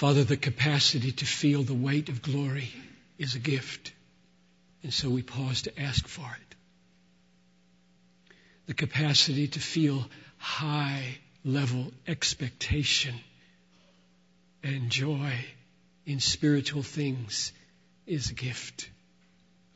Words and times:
Father, 0.00 0.24
the 0.24 0.38
capacity 0.38 1.12
to 1.12 1.26
feel 1.26 1.62
the 1.62 1.74
weight 1.74 2.08
of 2.08 2.22
glory 2.22 2.70
is 3.18 3.34
a 3.34 3.38
gift. 3.38 3.92
And 4.82 4.94
so 4.94 5.10
we 5.10 5.20
pause 5.20 5.60
to 5.64 5.78
ask 5.78 6.08
for 6.08 6.24
it. 6.40 6.54
The 8.64 8.72
capacity 8.72 9.48
to 9.48 9.60
feel 9.60 10.08
high 10.38 11.18
level 11.44 11.92
expectation 12.08 13.14
and 14.62 14.88
joy 14.88 15.34
in 16.06 16.20
spiritual 16.20 16.82
things 16.82 17.52
is 18.06 18.30
a 18.30 18.34
gift, 18.34 18.88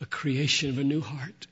a 0.00 0.06
creation 0.06 0.70
of 0.70 0.78
a 0.78 0.84
new 0.84 1.02
heart, 1.02 1.46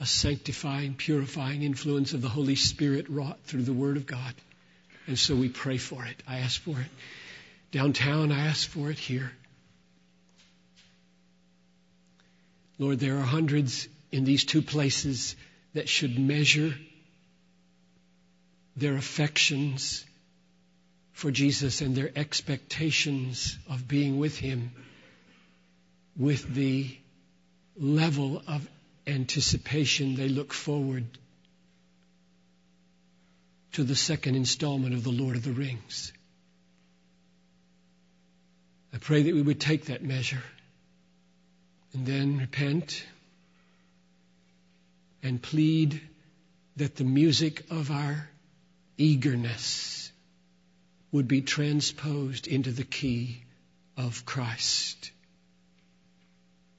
a 0.00 0.06
sanctifying, 0.06 0.94
purifying 0.94 1.62
influence 1.62 2.12
of 2.12 2.22
the 2.22 2.28
Holy 2.28 2.56
Spirit 2.56 3.08
wrought 3.08 3.38
through 3.44 3.62
the 3.62 3.72
Word 3.72 3.96
of 3.96 4.04
God. 4.04 4.34
And 5.06 5.16
so 5.16 5.36
we 5.36 5.48
pray 5.48 5.78
for 5.78 6.04
it. 6.04 6.20
I 6.26 6.38
ask 6.38 6.60
for 6.60 6.72
it. 6.80 6.90
Downtown, 7.70 8.32
I 8.32 8.46
ask 8.46 8.68
for 8.68 8.90
it 8.90 8.98
here. 8.98 9.30
Lord, 12.78 12.98
there 13.00 13.18
are 13.18 13.22
hundreds 13.22 13.88
in 14.12 14.24
these 14.24 14.44
two 14.44 14.62
places 14.62 15.36
that 15.74 15.88
should 15.88 16.18
measure 16.18 16.74
their 18.76 18.96
affections 18.96 20.04
for 21.12 21.30
Jesus 21.30 21.80
and 21.80 21.96
their 21.96 22.10
expectations 22.14 23.58
of 23.68 23.88
being 23.88 24.18
with 24.18 24.38
Him 24.38 24.70
with 26.16 26.54
the 26.54 26.96
level 27.76 28.42
of 28.46 28.68
anticipation 29.06 30.14
they 30.14 30.28
look 30.28 30.52
forward 30.52 31.04
to 33.72 33.84
the 33.84 33.96
second 33.96 34.36
installment 34.36 34.94
of 34.94 35.04
the 35.04 35.10
Lord 35.10 35.36
of 35.36 35.44
the 35.44 35.52
Rings. 35.52 36.12
I 38.92 38.98
pray 38.98 39.22
that 39.22 39.34
we 39.34 39.42
would 39.42 39.60
take 39.60 39.86
that 39.86 40.02
measure 40.02 40.42
and 41.92 42.06
then 42.06 42.38
repent 42.38 43.04
and 45.22 45.40
plead 45.42 46.00
that 46.76 46.96
the 46.96 47.04
music 47.04 47.64
of 47.70 47.90
our 47.90 48.28
eagerness 48.96 50.12
would 51.12 51.28
be 51.28 51.40
transposed 51.40 52.46
into 52.46 52.70
the 52.70 52.84
key 52.84 53.42
of 53.96 54.24
Christ. 54.24 55.10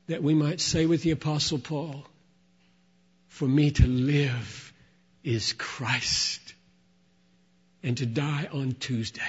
That 0.07 0.23
we 0.23 0.33
might 0.33 0.61
say 0.61 0.85
with 0.85 1.03
the 1.03 1.11
Apostle 1.11 1.59
Paul, 1.59 2.05
For 3.27 3.47
me 3.47 3.71
to 3.71 3.87
live 3.87 4.73
is 5.23 5.53
Christ, 5.53 6.53
and 7.83 7.97
to 7.97 8.05
die 8.05 8.47
on 8.51 8.71
Tuesday 8.73 9.21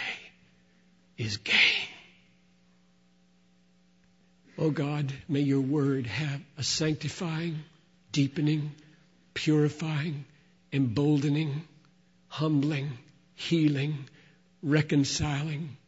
is 1.18 1.36
gain. 1.38 1.89
Oh 4.62 4.70
God, 4.70 5.10
may 5.26 5.40
your 5.40 5.62
word 5.62 6.06
have 6.06 6.38
a 6.58 6.62
sanctifying, 6.62 7.60
deepening, 8.12 8.72
purifying, 9.32 10.26
emboldening, 10.70 11.62
humbling, 12.28 12.90
healing, 13.34 14.04
reconciling, 14.62 15.78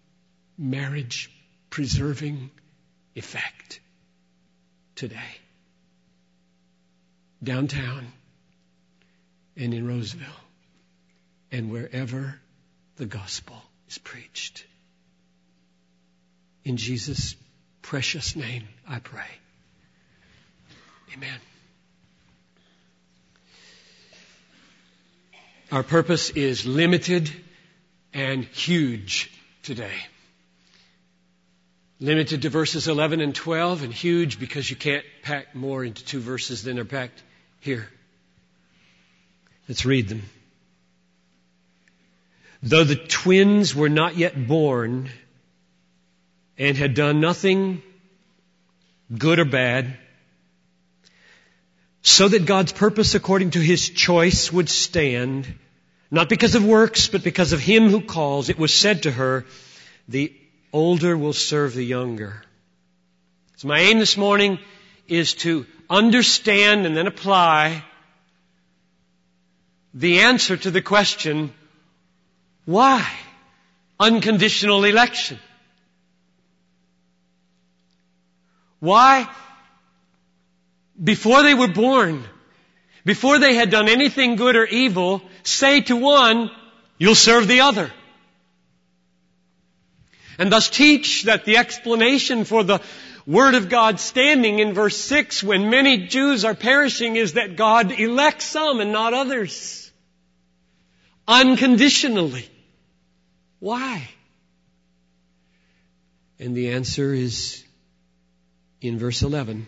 marriage 0.56 1.30
preserving 1.68 2.50
effect 3.14 3.80
today. 4.94 5.36
Downtown 7.44 8.06
and 9.54 9.74
in 9.74 9.86
Roseville 9.86 10.40
and 11.50 11.70
wherever 11.70 12.40
the 12.96 13.04
gospel 13.04 13.60
is 13.90 13.98
preached. 13.98 14.64
In 16.64 16.78
Jesus' 16.78 17.34
precious 17.82 18.34
name, 18.36 18.64
I 18.88 18.98
pray. 19.00 19.26
Amen. 21.14 21.38
Our 25.70 25.82
purpose 25.82 26.30
is 26.30 26.66
limited 26.66 27.30
and 28.12 28.44
huge 28.44 29.30
today. 29.62 29.94
Limited 32.00 32.42
to 32.42 32.50
verses 32.50 32.88
11 32.88 33.20
and 33.20 33.34
12 33.34 33.84
and 33.84 33.92
huge 33.92 34.40
because 34.40 34.68
you 34.68 34.76
can't 34.76 35.04
pack 35.22 35.54
more 35.54 35.84
into 35.84 36.04
two 36.04 36.20
verses 36.20 36.62
than 36.62 36.78
are 36.78 36.84
packed 36.84 37.22
here. 37.60 37.88
Let's 39.68 39.84
read 39.84 40.08
them. 40.08 40.22
Though 42.62 42.84
the 42.84 42.96
twins 42.96 43.74
were 43.74 43.88
not 43.88 44.16
yet 44.16 44.46
born, 44.46 45.10
and 46.58 46.76
had 46.76 46.94
done 46.94 47.20
nothing 47.20 47.82
good 49.16 49.38
or 49.38 49.44
bad, 49.44 49.96
so 52.02 52.28
that 52.28 52.46
God's 52.46 52.72
purpose 52.72 53.14
according 53.14 53.50
to 53.52 53.60
his 53.60 53.88
choice 53.88 54.52
would 54.52 54.68
stand, 54.68 55.46
not 56.10 56.28
because 56.28 56.54
of 56.54 56.64
works, 56.64 57.08
but 57.08 57.22
because 57.22 57.52
of 57.52 57.60
him 57.60 57.88
who 57.88 58.00
calls, 58.00 58.48
it 58.48 58.58
was 58.58 58.74
said 58.74 59.04
to 59.04 59.10
her, 59.10 59.44
the 60.08 60.32
older 60.72 61.16
will 61.16 61.32
serve 61.32 61.74
the 61.74 61.84
younger. 61.84 62.42
So 63.56 63.68
my 63.68 63.80
aim 63.80 63.98
this 63.98 64.16
morning 64.16 64.58
is 65.06 65.34
to 65.34 65.66
understand 65.88 66.86
and 66.86 66.96
then 66.96 67.06
apply 67.06 67.84
the 69.94 70.20
answer 70.20 70.56
to 70.56 70.70
the 70.70 70.82
question, 70.82 71.52
why 72.64 73.06
unconditional 74.00 74.84
election? 74.84 75.38
Why? 78.82 79.30
Before 81.00 81.44
they 81.44 81.54
were 81.54 81.68
born, 81.68 82.24
before 83.04 83.38
they 83.38 83.54
had 83.54 83.70
done 83.70 83.88
anything 83.88 84.34
good 84.34 84.56
or 84.56 84.64
evil, 84.64 85.22
say 85.44 85.82
to 85.82 85.94
one, 85.94 86.50
you'll 86.98 87.14
serve 87.14 87.46
the 87.46 87.60
other. 87.60 87.92
And 90.36 90.50
thus 90.50 90.68
teach 90.68 91.22
that 91.26 91.44
the 91.44 91.58
explanation 91.58 92.44
for 92.44 92.64
the 92.64 92.80
Word 93.24 93.54
of 93.54 93.68
God 93.68 94.00
standing 94.00 94.58
in 94.58 94.74
verse 94.74 94.96
6 94.96 95.44
when 95.44 95.70
many 95.70 96.08
Jews 96.08 96.44
are 96.44 96.56
perishing 96.56 97.14
is 97.14 97.34
that 97.34 97.54
God 97.54 97.92
elects 97.92 98.46
some 98.46 98.80
and 98.80 98.90
not 98.90 99.14
others. 99.14 99.92
Unconditionally. 101.28 102.48
Why? 103.60 104.08
And 106.40 106.56
the 106.56 106.70
answer 106.70 107.14
is 107.14 107.62
in 108.82 108.98
verse 108.98 109.22
11. 109.22 109.66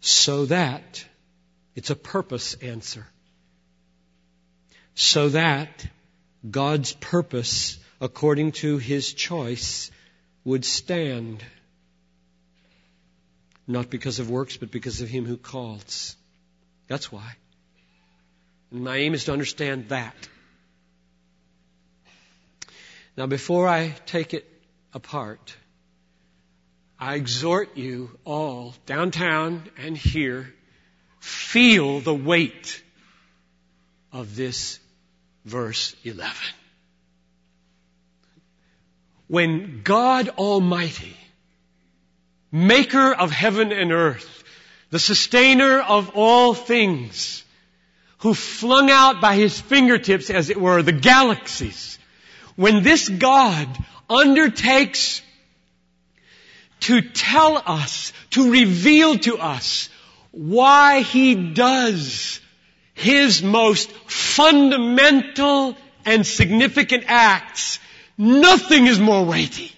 So 0.00 0.46
that, 0.46 1.04
it's 1.74 1.90
a 1.90 1.96
purpose 1.96 2.54
answer. 2.54 3.06
So 4.94 5.30
that 5.30 5.86
God's 6.50 6.92
purpose, 6.92 7.78
according 8.00 8.52
to 8.52 8.78
His 8.78 9.12
choice, 9.12 9.90
would 10.44 10.64
stand. 10.64 11.44
Not 13.66 13.90
because 13.90 14.18
of 14.18 14.30
works, 14.30 14.56
but 14.56 14.70
because 14.70 15.00
of 15.00 15.08
Him 15.08 15.24
who 15.24 15.36
calls. 15.36 16.16
That's 16.86 17.10
why. 17.10 17.36
And 18.70 18.84
my 18.84 18.96
aim 18.96 19.14
is 19.14 19.24
to 19.24 19.32
understand 19.32 19.88
that. 19.88 20.14
Now, 23.16 23.26
before 23.26 23.68
I 23.68 23.94
take 24.06 24.34
it 24.34 24.44
apart, 24.92 25.56
I 26.98 27.14
exhort 27.16 27.76
you 27.76 28.10
all, 28.24 28.74
downtown 28.86 29.68
and 29.76 29.96
here, 29.96 30.54
feel 31.20 32.00
the 32.00 32.14
weight 32.14 32.82
of 34.12 34.36
this 34.36 34.78
verse 35.44 35.94
11. 36.04 36.32
When 39.26 39.82
God 39.82 40.28
Almighty, 40.30 41.16
maker 42.52 43.12
of 43.12 43.30
heaven 43.30 43.72
and 43.72 43.90
earth, 43.90 44.44
the 44.90 44.98
sustainer 44.98 45.80
of 45.80 46.12
all 46.14 46.54
things, 46.54 47.44
who 48.18 48.32
flung 48.32 48.90
out 48.90 49.20
by 49.20 49.34
his 49.34 49.60
fingertips, 49.60 50.30
as 50.30 50.50
it 50.50 50.60
were, 50.60 50.82
the 50.82 50.92
galaxies, 50.92 51.98
when 52.56 52.82
this 52.82 53.08
God 53.08 53.68
undertakes 54.08 55.20
to 56.84 57.00
tell 57.00 57.62
us, 57.64 58.12
to 58.30 58.50
reveal 58.50 59.16
to 59.18 59.38
us 59.38 59.88
why 60.30 61.00
He 61.00 61.34
does 61.34 62.40
His 62.94 63.42
most 63.42 63.90
fundamental 63.90 65.76
and 66.04 66.26
significant 66.26 67.04
acts. 67.06 67.78
Nothing 68.18 68.86
is 68.86 69.00
more 69.00 69.24
weighty. 69.24 69.72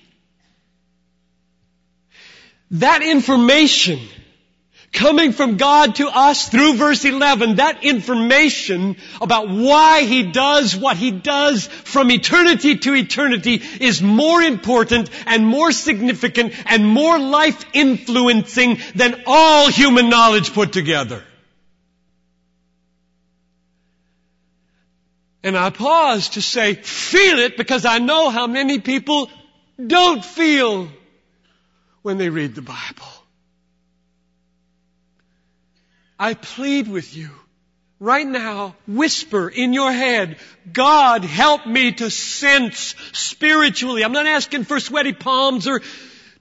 That 2.73 3.03
information 3.03 4.01
coming 4.93 5.33
from 5.33 5.57
God 5.57 5.97
to 5.97 6.09
us 6.09 6.49
through 6.49 6.75
verse 6.75 7.05
11, 7.05 7.57
that 7.57 7.85
information 7.85 8.97
about 9.21 9.49
why 9.49 10.03
He 10.03 10.25
does 10.33 10.75
what 10.77 10.97
He 10.97 11.11
does 11.11 11.67
from 11.67 12.11
eternity 12.11 12.77
to 12.79 12.95
eternity 12.95 13.63
is 13.81 14.03
more 14.03 14.43
important 14.43 15.11
and 15.27 15.47
more 15.47 15.73
significant 15.73 16.55
and 16.67 16.87
more 16.87 17.19
life 17.19 17.65
influencing 17.73 18.79
than 18.95 19.23
all 19.27 19.71
human 19.71 20.09
knowledge 20.09 20.53
put 20.53 20.73
together. 20.73 21.23
And 25.47 25.57
I 25.57 25.71
pause 25.71 26.31
to 26.31 26.43
say, 26.43 26.75
feel 26.75 27.39
it 27.39 27.57
because 27.57 27.85
I 27.85 27.99
know 27.99 28.31
how 28.31 28.49
many 28.49 28.81
people 28.81 29.31
don't 29.85 30.25
feel 30.25 30.89
when 32.03 32.19
they 32.19 32.31
read 32.31 32.57
the 32.57 32.63
Bible. 32.63 33.16
I 36.19 36.35
plead 36.35 36.89
with 36.89 37.17
you 37.17 37.31
right 38.01 38.27
now, 38.27 38.75
whisper 38.87 39.49
in 39.49 39.73
your 39.73 39.93
head, 39.93 40.39
God 40.73 41.25
help 41.25 41.67
me 41.67 41.93
to 41.93 42.11
sense 42.11 42.95
spiritually. 43.13 44.05
I'm 44.05 44.13
not 44.13 44.27
asking 44.27 44.65
for 44.65 44.81
sweaty 44.81 45.13
palms 45.13 45.67
or 45.67 45.83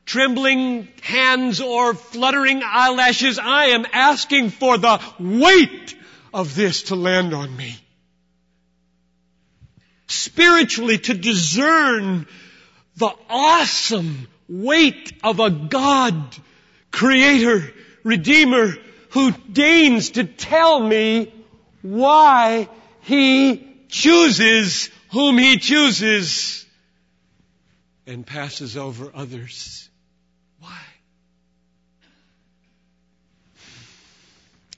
trembling 0.06 0.88
hands 1.02 1.62
or 1.62 1.94
fluttering 1.94 2.62
eyelashes. 2.64 3.40
I 3.40 3.66
am 3.68 3.86
asking 3.92 4.52
for 4.52 4.78
the 4.78 5.02
weight 5.20 5.96
of 6.34 6.56
this 6.56 6.84
to 6.84 6.96
land 6.96 7.34
on 7.34 7.56
me. 7.56 7.76
Spiritually 10.08 11.00
to 11.00 11.14
discern 11.14 12.28
the 12.98 13.12
awesome 13.30 14.28
weight 14.48 15.14
of 15.24 15.40
a 15.40 15.50
God, 15.50 16.36
creator, 16.92 17.74
redeemer, 18.04 18.76
who 19.16 19.32
deigns 19.32 20.10
to 20.10 20.26
tell 20.26 20.78
me 20.78 21.34
why 21.82 22.68
he 23.04 23.66
chooses 23.88 24.90
whom 25.14 25.38
he 25.38 25.58
chooses 25.58 26.66
and 28.06 28.28
passes 28.28 28.76
over 28.76 29.10
others. 29.16 29.90
Why? 30.60 30.82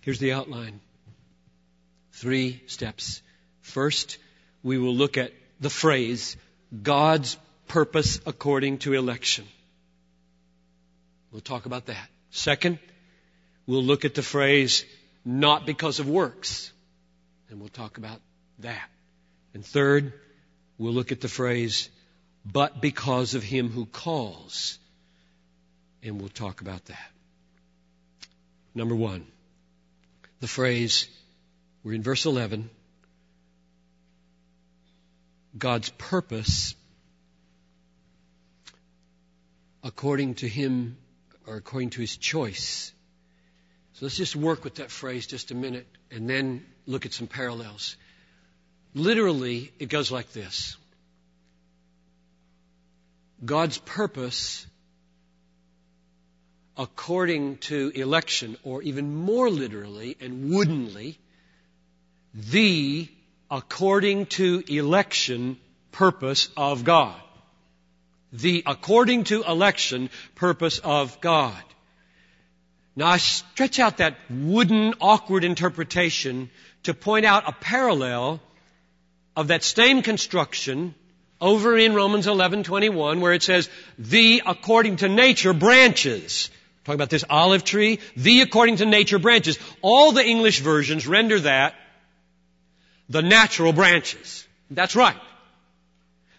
Here's 0.01 0.19
the 0.19 0.34
outline. 0.34 0.81
Three 2.12 2.62
steps. 2.68 3.24
First, 3.62 4.19
we 4.62 4.78
will 4.78 4.94
look 4.94 5.18
at 5.18 5.34
the 5.60 5.72
phrase, 5.72 6.38
God's 6.84 7.39
purpose 7.68 8.19
according 8.28 8.78
to 8.80 8.94
election. 8.94 9.45
We'll 11.31 11.42
talk 11.42 11.66
about 11.66 11.88
that. 11.88 12.07
Second, 12.30 12.78
We'll 13.67 13.83
look 13.83 14.05
at 14.05 14.15
the 14.15 14.23
phrase, 14.23 14.85
not 15.25 15.65
because 15.65 15.99
of 15.99 16.07
works. 16.07 16.71
And 17.49 17.59
we'll 17.59 17.69
talk 17.69 17.97
about 17.97 18.21
that. 18.59 18.89
And 19.53 19.65
third, 19.65 20.13
we'll 20.77 20.93
look 20.93 21.11
at 21.11 21.19
the 21.19 21.27
phrase, 21.27 21.89
but 22.45 22.81
because 22.81 23.35
of 23.35 23.43
him 23.43 23.69
who 23.69 23.85
calls. 23.85 24.79
And 26.01 26.19
we'll 26.19 26.29
talk 26.29 26.61
about 26.61 26.85
that. 26.85 27.11
Number 28.73 28.95
one, 28.95 29.25
the 30.39 30.47
phrase, 30.47 31.09
we're 31.83 31.93
in 31.93 32.03
verse 32.03 32.25
11, 32.25 32.69
God's 35.57 35.89
purpose 35.89 36.75
according 39.83 40.35
to 40.35 40.47
him 40.47 40.97
or 41.47 41.55
according 41.55 41.89
to 41.91 42.01
his 42.01 42.15
choice 42.15 42.93
so 43.97 44.05
let's 44.05 44.15
just 44.15 44.35
work 44.35 44.63
with 44.63 44.75
that 44.75 44.91
phrase 44.91 45.25
just 45.25 45.49
a 45.49 45.55
minute 45.55 45.88
and 46.11 46.29
then 46.29 46.63
look 46.85 47.07
at 47.07 47.13
some 47.13 47.25
parallels. 47.25 47.95
Literally, 48.94 49.71
it 49.79 49.89
goes 49.89 50.11
like 50.11 50.31
this 50.33 50.77
God's 53.44 53.79
purpose 53.79 54.67
according 56.77 57.57
to 57.57 57.91
election, 57.95 58.55
or 58.63 58.83
even 58.83 59.15
more 59.15 59.49
literally 59.49 60.15
and 60.21 60.51
woodenly, 60.51 61.17
the 62.35 63.09
according 63.50 64.27
to 64.27 64.63
election 64.67 65.57
purpose 65.91 66.50
of 66.55 66.83
God. 66.83 67.19
The 68.31 68.61
according 68.67 69.23
to 69.23 69.41
election 69.41 70.11
purpose 70.35 70.77
of 70.77 71.19
God. 71.19 71.63
Now 72.97 73.09
I 73.09 73.17
stretch 73.17 73.77
out 73.77 73.97
that 73.97 74.17
wooden, 74.27 74.95
awkward 74.99 75.44
interpretation 75.44 76.49
to 76.83 76.95
point 76.95 77.27
out 77.27 77.47
a 77.47 77.51
parallel 77.51 78.41
of 79.35 79.49
that 79.49 79.63
same 79.63 80.01
construction 80.01 80.95
over 81.39 81.77
in 81.77 81.94
Romans 81.94 82.25
11:21 82.25 83.21
where 83.21 83.33
it 83.33 83.44
says 83.44 83.69
the 83.99 84.41
according 84.44 84.95
to 84.97 85.09
nature 85.09 85.53
branches. 85.53 86.49
Talking 86.85 86.95
about 86.95 87.11
this 87.11 87.23
olive 87.29 87.63
tree, 87.63 87.99
the 88.15 88.41
according 88.41 88.77
to 88.77 88.85
nature 88.88 89.19
branches. 89.19 89.59
All 89.83 90.11
the 90.11 90.25
English 90.25 90.61
versions 90.61 91.05
render 91.05 91.39
that 91.41 91.75
the 93.09 93.21
natural 93.21 93.73
branches. 93.73 94.47
That's 94.71 94.95
right. 94.95 95.17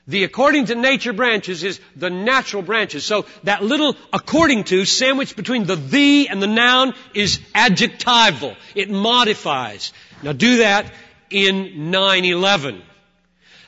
The 0.08 0.25
according 0.25 0.66
to 0.66 0.75
nature 0.75 1.12
branches 1.12 1.62
is 1.62 1.81
the 1.94 2.08
natural 2.08 2.62
branches. 2.62 3.05
So 3.05 3.26
that 3.44 3.62
little 3.62 3.94
according 4.10 4.64
to 4.64 4.87
sandwiched 4.87 5.37
between 5.37 5.64
the 5.64 5.76
the 5.76 6.28
and 6.31 6.43
the 6.43 6.46
noun 6.46 6.94
is 7.12 7.38
adjectival. 7.55 8.56
It 8.75 8.90
modifies. 8.90 9.93
Now 10.22 10.32
do 10.32 10.58
that 10.58 10.90
in 11.28 11.90
911. 11.90 12.81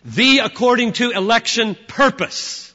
The 0.07 0.39
according 0.39 0.95
to 0.95 1.11
election 1.11 1.77
purpose. 1.87 2.73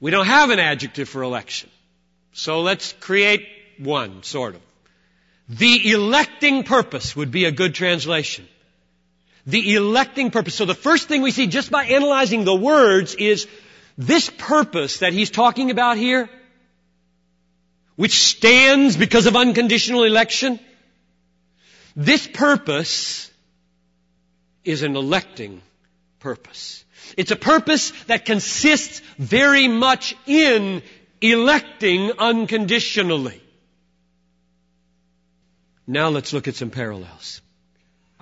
We 0.00 0.10
don't 0.10 0.26
have 0.26 0.50
an 0.50 0.58
adjective 0.58 1.08
for 1.08 1.22
election. 1.22 1.70
So 2.32 2.62
let's 2.62 2.92
create 2.94 3.46
one, 3.78 4.24
sort 4.24 4.56
of. 4.56 4.62
The 5.48 5.92
electing 5.92 6.64
purpose 6.64 7.14
would 7.14 7.30
be 7.30 7.44
a 7.44 7.52
good 7.52 7.76
translation. 7.76 8.48
The 9.46 9.74
electing 9.74 10.30
purpose. 10.30 10.54
So 10.54 10.64
the 10.64 10.74
first 10.74 11.08
thing 11.08 11.22
we 11.22 11.32
see 11.32 11.46
just 11.46 11.70
by 11.70 11.84
analyzing 11.84 12.44
the 12.44 12.54
words 12.54 13.14
is 13.14 13.48
this 13.98 14.30
purpose 14.30 14.98
that 14.98 15.12
he's 15.12 15.30
talking 15.30 15.70
about 15.70 15.96
here, 15.96 16.30
which 17.96 18.22
stands 18.22 18.96
because 18.96 19.26
of 19.26 19.36
unconditional 19.36 20.04
election, 20.04 20.60
this 21.96 22.26
purpose 22.26 23.30
is 24.64 24.82
an 24.82 24.96
electing 24.96 25.60
purpose. 26.20 26.84
It's 27.16 27.30
a 27.30 27.36
purpose 27.36 27.92
that 28.06 28.24
consists 28.24 29.00
very 29.18 29.68
much 29.68 30.14
in 30.26 30.82
electing 31.20 32.12
unconditionally. 32.18 33.42
Now 35.86 36.08
let's 36.08 36.32
look 36.32 36.48
at 36.48 36.54
some 36.54 36.70
parallels. 36.70 37.41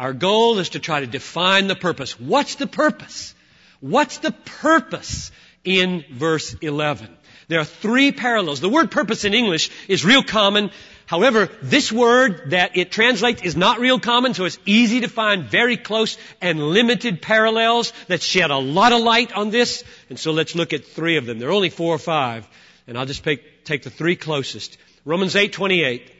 Our 0.00 0.14
goal 0.14 0.58
is 0.60 0.70
to 0.70 0.78
try 0.78 1.00
to 1.00 1.06
define 1.06 1.66
the 1.66 1.76
purpose. 1.76 2.18
What's 2.18 2.54
the 2.54 2.66
purpose? 2.66 3.34
What's 3.80 4.16
the 4.16 4.30
purpose 4.30 5.30
in 5.62 6.06
verse 6.10 6.54
11? 6.54 7.14
There 7.48 7.60
are 7.60 7.66
three 7.66 8.10
parallels. 8.10 8.62
The 8.62 8.70
word 8.70 8.90
purpose 8.90 9.26
in 9.26 9.34
English 9.34 9.68
is 9.88 10.02
real 10.02 10.22
common. 10.22 10.70
However, 11.04 11.50
this 11.60 11.92
word 11.92 12.52
that 12.52 12.78
it 12.78 12.90
translates 12.90 13.42
is 13.42 13.58
not 13.58 13.78
real 13.78 14.00
common, 14.00 14.32
so 14.32 14.46
it's 14.46 14.58
easy 14.64 15.02
to 15.02 15.08
find 15.08 15.44
very 15.44 15.76
close 15.76 16.16
and 16.40 16.62
limited 16.62 17.20
parallels 17.20 17.92
that 18.06 18.22
shed 18.22 18.50
a 18.50 18.56
lot 18.56 18.92
of 18.92 19.02
light 19.02 19.32
on 19.34 19.50
this. 19.50 19.84
And 20.08 20.18
so 20.18 20.32
let's 20.32 20.54
look 20.54 20.72
at 20.72 20.86
three 20.86 21.18
of 21.18 21.26
them. 21.26 21.38
There 21.38 21.50
are 21.50 21.52
only 21.52 21.68
four 21.68 21.94
or 21.94 21.98
five, 21.98 22.48
and 22.86 22.96
I'll 22.96 23.04
just 23.04 23.22
take, 23.22 23.64
take 23.64 23.82
the 23.82 23.90
three 23.90 24.16
closest. 24.16 24.78
Romans 25.04 25.34
8:28 25.34 26.19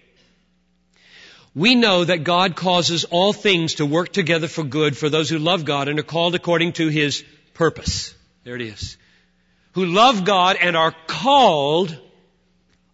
we 1.54 1.74
know 1.74 2.04
that 2.04 2.24
God 2.24 2.54
causes 2.54 3.04
all 3.04 3.32
things 3.32 3.74
to 3.74 3.86
work 3.86 4.12
together 4.12 4.46
for 4.46 4.62
good 4.62 4.96
for 4.96 5.08
those 5.08 5.28
who 5.28 5.38
love 5.38 5.64
God 5.64 5.88
and 5.88 5.98
are 5.98 6.04
called 6.04 6.34
according 6.34 6.74
to 6.74 6.88
His 6.88 7.24
purpose. 7.54 8.14
There 8.44 8.54
it 8.54 8.62
is. 8.62 8.96
Who 9.72 9.86
love 9.86 10.24
God 10.24 10.56
and 10.60 10.76
are 10.76 10.94
called 11.06 11.96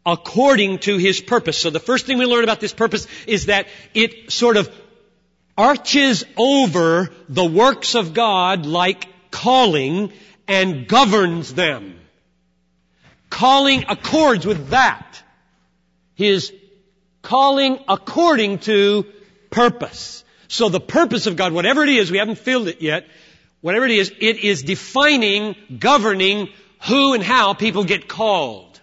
according 0.04 0.78
to 0.80 0.96
His 0.96 1.20
purpose. 1.20 1.58
So 1.58 1.70
the 1.70 1.80
first 1.80 2.06
thing 2.06 2.18
we 2.18 2.26
learn 2.26 2.44
about 2.44 2.60
this 2.60 2.72
purpose 2.72 3.06
is 3.26 3.46
that 3.46 3.66
it 3.92 4.32
sort 4.32 4.56
of 4.56 4.70
arches 5.58 6.24
over 6.36 7.10
the 7.28 7.44
works 7.44 7.94
of 7.94 8.14
God 8.14 8.64
like 8.64 9.06
calling 9.30 10.12
and 10.48 10.86
governs 10.88 11.52
them. 11.52 11.98
Calling 13.28 13.84
accords 13.88 14.46
with 14.46 14.68
that. 14.68 15.22
His 16.14 16.52
calling 17.26 17.80
according 17.88 18.60
to 18.60 19.04
purpose. 19.50 20.24
So 20.46 20.68
the 20.68 20.80
purpose 20.80 21.26
of 21.26 21.34
God, 21.34 21.52
whatever 21.52 21.82
it 21.82 21.88
is, 21.88 22.08
we 22.08 22.18
haven't 22.18 22.38
filled 22.38 22.68
it 22.68 22.80
yet, 22.80 23.08
whatever 23.62 23.84
it 23.84 23.90
is, 23.90 24.12
it 24.20 24.36
is 24.38 24.62
defining, 24.62 25.56
governing 25.76 26.48
who 26.86 27.14
and 27.14 27.22
how 27.22 27.52
people 27.54 27.82
get 27.82 28.06
called. 28.06 28.80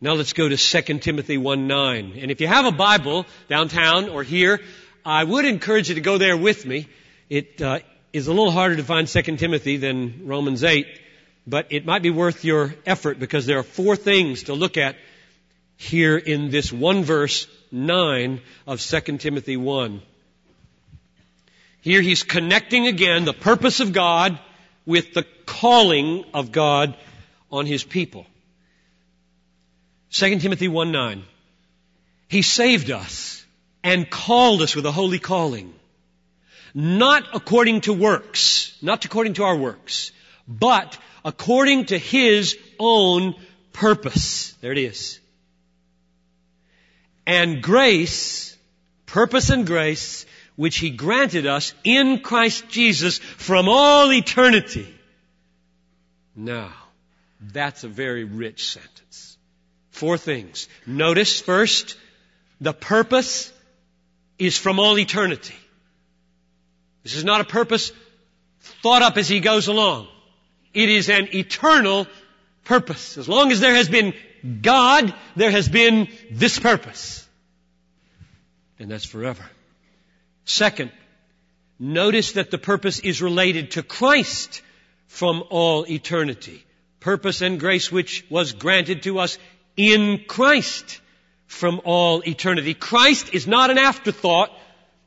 Now 0.00 0.14
let's 0.14 0.32
go 0.32 0.48
to 0.48 0.56
2 0.56 0.98
Timothy 0.98 1.38
1 1.38 1.68
9. 1.68 2.14
And 2.18 2.30
if 2.32 2.40
you 2.40 2.48
have 2.48 2.64
a 2.64 2.72
Bible 2.72 3.24
downtown 3.48 4.08
or 4.08 4.24
here, 4.24 4.60
I 5.04 5.22
would 5.22 5.44
encourage 5.44 5.90
you 5.90 5.94
to 5.94 6.00
go 6.00 6.18
there 6.18 6.36
with 6.36 6.66
me. 6.66 6.88
It 7.28 7.62
uh, 7.62 7.80
is 8.12 8.26
a 8.26 8.32
little 8.32 8.50
harder 8.50 8.74
to 8.76 8.82
find 8.82 9.06
2 9.06 9.36
Timothy 9.36 9.76
than 9.76 10.26
Romans 10.26 10.64
8, 10.64 10.86
but 11.46 11.66
it 11.70 11.86
might 11.86 12.02
be 12.02 12.10
worth 12.10 12.44
your 12.44 12.74
effort 12.84 13.20
because 13.20 13.46
there 13.46 13.58
are 13.58 13.62
four 13.62 13.94
things 13.94 14.44
to 14.44 14.54
look 14.54 14.76
at 14.76 14.96
here 15.80 16.18
in 16.18 16.50
this 16.50 16.70
one 16.70 17.04
verse 17.04 17.46
9 17.72 18.42
of 18.66 18.82
2 18.82 19.16
Timothy 19.16 19.56
1. 19.56 20.02
Here 21.80 22.02
he's 22.02 22.22
connecting 22.22 22.86
again 22.86 23.24
the 23.24 23.32
purpose 23.32 23.80
of 23.80 23.94
God 23.94 24.38
with 24.84 25.14
the 25.14 25.24
calling 25.46 26.26
of 26.34 26.52
God 26.52 26.94
on 27.50 27.64
his 27.64 27.82
people. 27.82 28.26
2 30.12 30.38
Timothy 30.40 30.68
1 30.68 30.92
9. 30.92 31.22
He 32.28 32.42
saved 32.42 32.90
us 32.90 33.42
and 33.82 34.10
called 34.10 34.60
us 34.60 34.76
with 34.76 34.84
a 34.84 34.92
holy 34.92 35.18
calling. 35.18 35.72
Not 36.74 37.24
according 37.32 37.80
to 37.82 37.94
works, 37.94 38.76
not 38.82 39.06
according 39.06 39.34
to 39.34 39.44
our 39.44 39.56
works, 39.56 40.12
but 40.46 40.98
according 41.24 41.86
to 41.86 41.96
His 41.96 42.58
own 42.78 43.34
purpose. 43.72 44.52
There 44.60 44.72
it 44.72 44.78
is. 44.78 45.19
And 47.30 47.62
grace, 47.62 48.58
purpose 49.06 49.50
and 49.50 49.64
grace, 49.64 50.26
which 50.56 50.78
He 50.78 50.90
granted 50.90 51.46
us 51.46 51.72
in 51.84 52.22
Christ 52.22 52.68
Jesus 52.68 53.18
from 53.18 53.68
all 53.68 54.12
eternity. 54.12 54.92
Now, 56.34 56.72
that's 57.40 57.84
a 57.84 57.88
very 57.88 58.24
rich 58.24 58.66
sentence. 58.66 59.38
Four 59.92 60.18
things. 60.18 60.66
Notice 60.86 61.40
first, 61.40 61.96
the 62.60 62.72
purpose 62.72 63.52
is 64.36 64.58
from 64.58 64.80
all 64.80 64.98
eternity. 64.98 65.54
This 67.04 67.14
is 67.14 67.24
not 67.24 67.40
a 67.40 67.44
purpose 67.44 67.92
thought 68.82 69.02
up 69.02 69.16
as 69.16 69.28
he 69.28 69.38
goes 69.38 69.68
along. 69.68 70.08
It 70.74 70.88
is 70.88 71.08
an 71.08 71.28
eternal 71.32 72.08
purpose. 72.64 73.16
As 73.18 73.28
long 73.28 73.52
as 73.52 73.60
there 73.60 73.76
has 73.76 73.88
been 73.88 74.14
God, 74.62 75.14
there 75.36 75.50
has 75.50 75.68
been 75.68 76.08
this 76.30 76.58
purpose. 76.58 77.26
And 78.78 78.90
that's 78.90 79.04
forever. 79.04 79.44
Second, 80.44 80.90
notice 81.78 82.32
that 82.32 82.50
the 82.50 82.58
purpose 82.58 82.98
is 83.00 83.22
related 83.22 83.72
to 83.72 83.82
Christ 83.82 84.62
from 85.06 85.44
all 85.50 85.84
eternity. 85.88 86.64
Purpose 87.00 87.42
and 87.42 87.60
grace 87.60 87.92
which 87.92 88.24
was 88.30 88.52
granted 88.52 89.02
to 89.02 89.18
us 89.18 89.38
in 89.76 90.24
Christ 90.26 91.00
from 91.46 91.80
all 91.84 92.22
eternity. 92.26 92.74
Christ 92.74 93.34
is 93.34 93.46
not 93.46 93.70
an 93.70 93.78
afterthought 93.78 94.50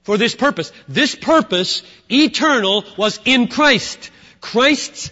for 0.04 0.18
this 0.18 0.36
purpose. 0.36 0.72
This 0.88 1.16
purpose, 1.16 1.84
eternal, 2.10 2.84
was 2.98 3.20
in 3.26 3.48
Christ. 3.48 4.12
Christ's 4.42 5.12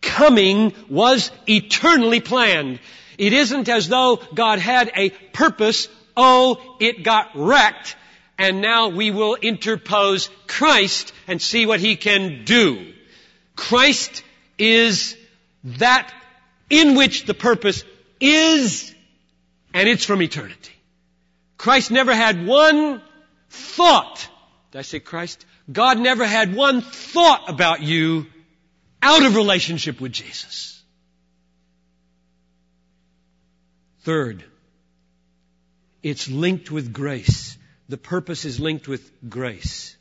coming 0.00 0.74
was 0.88 1.30
eternally 1.48 2.20
planned. 2.20 2.78
It 3.18 3.32
isn't 3.32 3.68
as 3.68 3.88
though 3.88 4.16
God 4.34 4.58
had 4.58 4.90
a 4.94 5.10
purpose, 5.10 5.88
oh, 6.16 6.76
it 6.80 7.02
got 7.02 7.30
wrecked, 7.34 7.96
and 8.38 8.60
now 8.60 8.88
we 8.88 9.10
will 9.10 9.34
interpose 9.34 10.28
Christ 10.46 11.12
and 11.26 11.40
see 11.40 11.66
what 11.66 11.80
He 11.80 11.96
can 11.96 12.44
do. 12.44 12.92
Christ 13.54 14.22
is 14.58 15.16
that 15.64 16.12
in 16.68 16.94
which 16.94 17.24
the 17.24 17.34
purpose 17.34 17.84
is, 18.20 18.94
and 19.72 19.88
it's 19.88 20.04
from 20.04 20.22
eternity. 20.22 20.72
Christ 21.58 21.90
never 21.90 22.14
had 22.14 22.46
one 22.46 23.02
thought. 23.50 24.28
Did 24.72 24.78
I 24.78 24.82
say 24.82 25.00
Christ? 25.00 25.44
God 25.70 25.98
never 25.98 26.24
had 26.26 26.54
one 26.54 26.82
thought 26.82 27.48
about 27.48 27.82
you 27.82 28.26
out 29.02 29.24
of 29.24 29.36
relationship 29.36 30.00
with 30.00 30.12
Jesus. 30.12 30.75
Third, 34.06 34.44
it's 36.00 36.28
linked 36.28 36.70
with 36.70 36.92
grace. 36.92 37.58
The 37.88 37.96
purpose 37.96 38.44
is 38.44 38.60
linked 38.60 38.86
with 38.86 39.10
grace. 39.28 39.96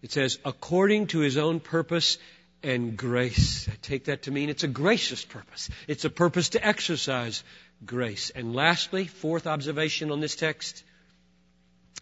It 0.00 0.12
says, 0.12 0.38
according 0.46 1.08
to 1.08 1.18
his 1.18 1.36
own 1.36 1.60
purpose 1.60 2.16
and 2.62 2.96
grace. 2.96 3.68
I 3.68 3.74
take 3.82 4.06
that 4.06 4.22
to 4.22 4.30
mean 4.30 4.48
it's 4.48 4.64
a 4.64 4.66
gracious 4.66 5.26
purpose. 5.26 5.68
It's 5.86 6.06
a 6.06 6.10
purpose 6.10 6.48
to 6.50 6.66
exercise 6.66 7.44
grace. 7.84 8.30
And 8.30 8.54
lastly, 8.54 9.04
fourth 9.04 9.46
observation 9.46 10.10
on 10.10 10.20
this 10.20 10.34
text, 10.34 10.82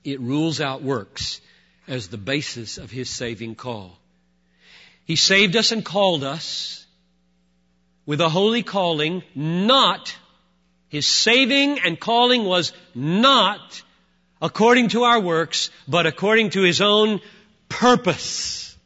it 0.04 0.20
rules 0.20 0.60
out 0.60 0.84
works 0.84 1.40
as 1.88 2.06
the 2.06 2.18
basis 2.18 2.78
of 2.78 2.92
his 2.92 3.10
saving 3.10 3.56
call. 3.56 3.98
He 5.04 5.16
saved 5.16 5.56
us 5.56 5.72
and 5.72 5.84
called 5.84 6.22
us 6.22 6.86
with 8.06 8.20
a 8.20 8.28
holy 8.28 8.62
calling, 8.62 9.24
not, 9.34 10.14
his 10.88 11.06
saving 11.06 11.80
and 11.80 11.98
calling 11.98 12.44
was 12.44 12.72
not 12.94 13.82
according 14.40 14.88
to 14.90 15.02
our 15.04 15.20
works, 15.20 15.70
but 15.88 16.06
according 16.06 16.50
to 16.50 16.62
his 16.62 16.80
own 16.80 17.20
purpose. 17.68 18.76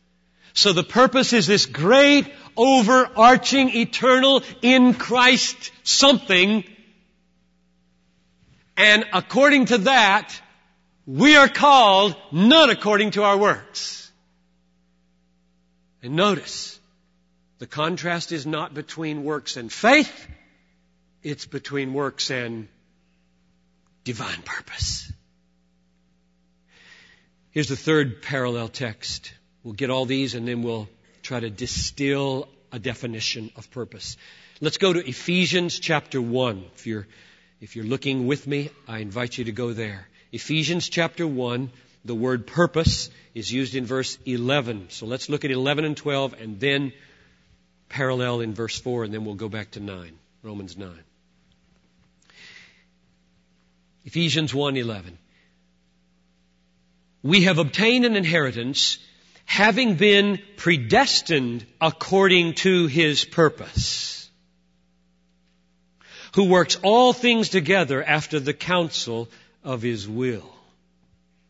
So 0.54 0.73
the 0.73 0.83
purpose 0.83 1.33
is 1.33 1.47
this 1.47 1.66
great, 1.66 2.33
overarching, 2.57 3.71
eternal, 3.76 4.42
in 4.62 4.95
Christ 4.95 5.73
something. 5.85 6.64
And 8.76 9.04
according 9.12 9.66
to 9.66 9.78
that, 9.78 10.40
we 11.07 11.37
are 11.37 11.49
called 11.49 12.16
not 12.33 12.71
according 12.71 13.12
to 13.12 13.23
our 13.25 13.37
works. 13.37 14.11
And 16.02 16.14
notice, 16.14 16.78
the 17.59 17.66
contrast 17.66 18.33
is 18.33 18.47
not 18.47 18.73
between 18.73 19.25
works 19.25 19.57
and 19.57 19.71
faith, 19.71 20.26
it's 21.22 21.46
between 21.46 21.92
works 21.92 22.30
and 22.30 22.68
divine 24.04 24.42
purpose. 24.42 25.12
Here's 27.50 27.68
the 27.68 27.76
third 27.76 28.22
parallel 28.22 28.68
text. 28.68 29.32
We'll 29.62 29.74
get 29.74 29.90
all 29.90 30.06
these 30.06 30.34
and 30.34 30.46
then 30.46 30.62
we'll 30.62 30.88
try 31.22 31.40
to 31.40 31.50
distill 31.50 32.48
a 32.72 32.78
definition 32.78 33.50
of 33.56 33.70
purpose. 33.70 34.16
Let's 34.60 34.78
go 34.78 34.92
to 34.92 35.06
Ephesians 35.06 35.78
chapter 35.78 36.22
1. 36.22 36.64
If 36.74 36.86
you're, 36.86 37.06
if 37.60 37.76
you're 37.76 37.84
looking 37.84 38.26
with 38.26 38.46
me, 38.46 38.70
I 38.86 38.98
invite 38.98 39.36
you 39.36 39.44
to 39.44 39.52
go 39.52 39.72
there. 39.72 40.08
Ephesians 40.32 40.88
chapter 40.88 41.26
1, 41.26 41.70
the 42.04 42.14
word 42.14 42.46
purpose 42.46 43.10
is 43.34 43.52
used 43.52 43.74
in 43.74 43.84
verse 43.84 44.16
11. 44.24 44.90
So 44.90 45.06
let's 45.06 45.28
look 45.28 45.44
at 45.44 45.50
11 45.50 45.84
and 45.84 45.96
12 45.96 46.34
and 46.40 46.60
then 46.60 46.92
parallel 47.88 48.40
in 48.40 48.54
verse 48.54 48.78
4 48.78 49.04
and 49.04 49.12
then 49.12 49.24
we'll 49.24 49.34
go 49.34 49.48
back 49.48 49.72
to 49.72 49.80
9. 49.80 50.12
Romans 50.42 50.76
9. 50.76 50.88
Ephesians 54.04 54.52
1:11 54.52 55.12
We 57.23 57.42
have 57.45 57.59
obtained 57.59 58.04
an 58.04 58.16
inheritance 58.16 58.99
having 59.45 59.97
been 59.97 60.40
predestined 60.57 61.66
according 61.80 62.54
to 62.54 62.87
his 62.87 63.25
purpose 63.25 64.11
who 66.35 66.45
works 66.45 66.76
all 66.83 67.12
things 67.12 67.49
together 67.49 68.02
after 68.02 68.38
the 68.38 68.54
counsel 68.54 69.28
of 69.64 69.83
His 69.83 70.09
will. 70.09 70.49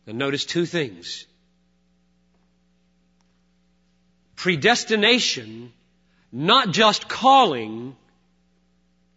And 0.07 0.17
notice 0.17 0.45
two 0.45 0.65
things. 0.65 1.25
Predestination, 4.35 5.71
not 6.31 6.71
just 6.71 7.07
calling, 7.07 7.95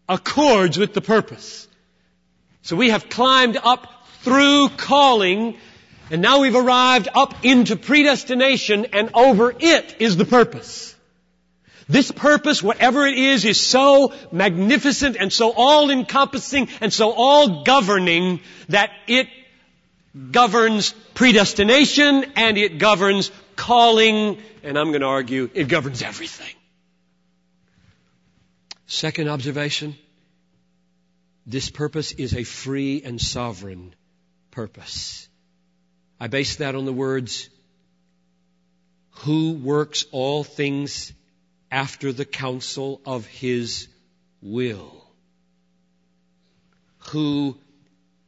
accords 0.08 0.76
with 0.76 0.92
the 0.92 1.00
purpose. 1.00 1.66
So 2.64 2.76
we 2.76 2.88
have 2.88 3.10
climbed 3.10 3.58
up 3.62 4.06
through 4.22 4.70
calling, 4.70 5.58
and 6.10 6.22
now 6.22 6.40
we've 6.40 6.56
arrived 6.56 7.08
up 7.14 7.44
into 7.44 7.76
predestination, 7.76 8.86
and 8.94 9.10
over 9.12 9.54
it 9.58 9.96
is 10.00 10.16
the 10.16 10.24
purpose. 10.24 10.96
This 11.90 12.10
purpose, 12.10 12.62
whatever 12.62 13.06
it 13.06 13.18
is, 13.18 13.44
is 13.44 13.60
so 13.60 14.14
magnificent 14.32 15.18
and 15.20 15.30
so 15.30 15.52
all 15.54 15.90
encompassing 15.90 16.70
and 16.80 16.90
so 16.90 17.12
all 17.12 17.64
governing 17.64 18.40
that 18.70 18.90
it 19.06 19.28
governs 20.30 20.94
predestination 21.12 22.32
and 22.34 22.56
it 22.56 22.78
governs 22.78 23.30
calling, 23.56 24.38
and 24.62 24.78
I'm 24.78 24.88
going 24.88 25.02
to 25.02 25.06
argue 25.06 25.50
it 25.52 25.68
governs 25.68 26.00
everything. 26.00 26.54
Second 28.86 29.28
observation 29.28 29.96
this 31.46 31.70
purpose 31.70 32.12
is 32.12 32.34
a 32.34 32.44
free 32.44 33.02
and 33.02 33.20
sovereign 33.20 33.94
purpose. 34.50 35.28
I 36.18 36.28
base 36.28 36.56
that 36.56 36.74
on 36.74 36.84
the 36.84 36.92
words, 36.92 37.50
who 39.10 39.52
works 39.52 40.04
all 40.10 40.44
things 40.44 41.12
after 41.70 42.12
the 42.12 42.24
counsel 42.24 43.00
of 43.04 43.26
His 43.26 43.88
will. 44.40 45.00
who 47.10 47.56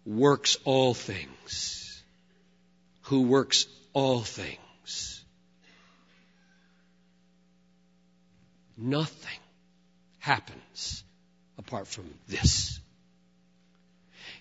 works 0.05 0.57
all 0.65 0.95
things. 0.95 2.03
Who 3.03 3.23
works 3.23 3.67
all 3.93 4.21
things. 4.21 5.25
Nothing 8.77 9.41
happens 10.19 11.03
apart 11.57 11.89
from 11.89 12.13
this. 12.29 12.79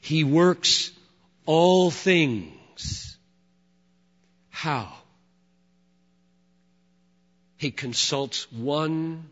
He 0.05 0.23
works 0.23 0.91
all 1.47 1.89
things. 1.89 3.17
How? 4.51 4.93
He 7.57 7.71
consults 7.71 8.45
one 8.51 9.27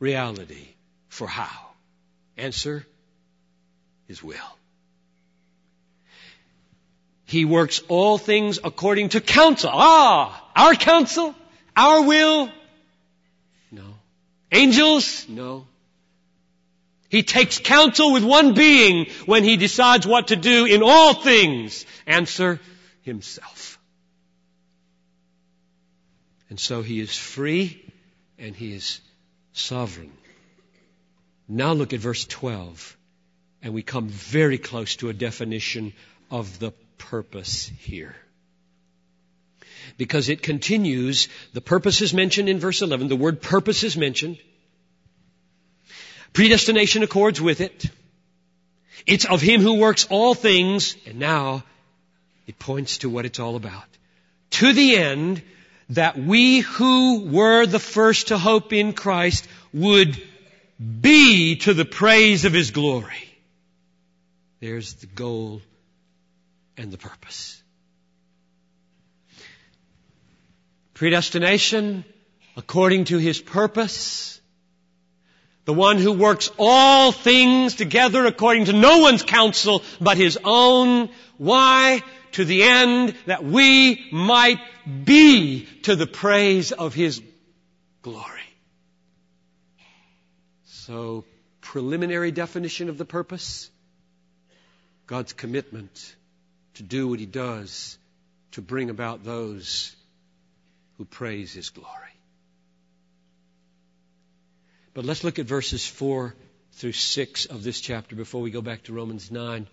reality 0.00 0.66
for 1.08 1.28
how. 1.28 1.68
Answer, 2.36 2.84
His 4.08 4.24
will. 4.24 4.56
He 7.24 7.44
works 7.44 7.80
all 7.86 8.18
things 8.18 8.58
according 8.64 9.10
to 9.10 9.20
counsel. 9.20 9.70
Ah, 9.72 10.50
our 10.56 10.74
counsel, 10.74 11.32
our 11.76 12.02
will. 12.02 12.50
No. 13.70 13.84
Angels? 14.50 15.28
No. 15.28 15.64
He 17.08 17.22
takes 17.22 17.58
counsel 17.58 18.12
with 18.12 18.24
one 18.24 18.54
being 18.54 19.06
when 19.24 19.42
he 19.42 19.56
decides 19.56 20.06
what 20.06 20.28
to 20.28 20.36
do 20.36 20.66
in 20.66 20.82
all 20.82 21.14
things. 21.14 21.86
Answer, 22.06 22.60
himself. 23.02 23.78
And 26.50 26.60
so 26.60 26.82
he 26.82 27.00
is 27.00 27.16
free 27.16 27.82
and 28.38 28.54
he 28.54 28.74
is 28.74 29.00
sovereign. 29.52 30.12
Now 31.48 31.72
look 31.72 31.92
at 31.92 32.00
verse 32.00 32.24
12 32.26 32.96
and 33.62 33.74
we 33.74 33.82
come 33.82 34.08
very 34.08 34.58
close 34.58 34.96
to 34.96 35.08
a 35.08 35.14
definition 35.14 35.94
of 36.30 36.58
the 36.58 36.72
purpose 36.98 37.70
here. 37.80 38.14
Because 39.96 40.28
it 40.28 40.42
continues, 40.42 41.28
the 41.54 41.60
purpose 41.60 42.02
is 42.02 42.12
mentioned 42.12 42.48
in 42.48 42.60
verse 42.60 42.82
11, 42.82 43.08
the 43.08 43.16
word 43.16 43.40
purpose 43.40 43.82
is 43.82 43.96
mentioned. 43.96 44.38
Predestination 46.32 47.02
accords 47.02 47.40
with 47.40 47.60
it. 47.60 47.86
It's 49.06 49.24
of 49.24 49.40
Him 49.40 49.60
who 49.60 49.74
works 49.74 50.06
all 50.10 50.34
things, 50.34 50.96
and 51.06 51.18
now 51.18 51.64
it 52.46 52.58
points 52.58 52.98
to 52.98 53.10
what 53.10 53.24
it's 53.24 53.38
all 53.38 53.56
about. 53.56 53.86
To 54.50 54.72
the 54.72 54.96
end 54.96 55.42
that 55.90 56.18
we 56.18 56.60
who 56.60 57.24
were 57.24 57.66
the 57.66 57.78
first 57.78 58.28
to 58.28 58.38
hope 58.38 58.72
in 58.72 58.92
Christ 58.92 59.48
would 59.72 60.20
be 61.00 61.56
to 61.56 61.74
the 61.74 61.84
praise 61.84 62.44
of 62.44 62.52
His 62.52 62.70
glory. 62.70 63.28
There's 64.60 64.94
the 64.94 65.06
goal 65.06 65.62
and 66.76 66.90
the 66.90 66.98
purpose. 66.98 67.62
Predestination 70.94 72.04
according 72.56 73.04
to 73.04 73.18
His 73.18 73.40
purpose 73.40 74.37
the 75.68 75.74
one 75.74 75.98
who 75.98 76.14
works 76.14 76.50
all 76.56 77.12
things 77.12 77.74
together 77.74 78.24
according 78.24 78.64
to 78.64 78.72
no 78.72 79.00
one's 79.00 79.22
counsel 79.22 79.82
but 80.00 80.16
his 80.16 80.38
own. 80.42 81.10
Why? 81.36 82.02
To 82.32 82.46
the 82.46 82.62
end 82.62 83.14
that 83.26 83.44
we 83.44 84.08
might 84.10 84.60
be 85.04 85.66
to 85.82 85.94
the 85.94 86.06
praise 86.06 86.72
of 86.72 86.94
his 86.94 87.20
glory. 88.00 88.48
So, 90.64 91.26
preliminary 91.60 92.30
definition 92.30 92.88
of 92.88 92.96
the 92.96 93.04
purpose 93.04 93.70
God's 95.06 95.34
commitment 95.34 96.16
to 96.76 96.82
do 96.82 97.08
what 97.08 97.20
he 97.20 97.26
does 97.26 97.98
to 98.52 98.62
bring 98.62 98.88
about 98.88 99.22
those 99.22 99.94
who 100.96 101.04
praise 101.04 101.52
his 101.52 101.68
glory. 101.68 102.17
But 104.98 105.04
let's 105.04 105.22
look 105.22 105.38
at 105.38 105.46
verses 105.46 105.86
4 105.86 106.34
through 106.72 106.90
6 106.90 107.46
of 107.46 107.62
this 107.62 107.80
chapter 107.80 108.16
before 108.16 108.40
we 108.40 108.50
go 108.50 108.60
back 108.60 108.82
to 108.82 108.92
Romans 108.92 109.30
9. 109.30 109.68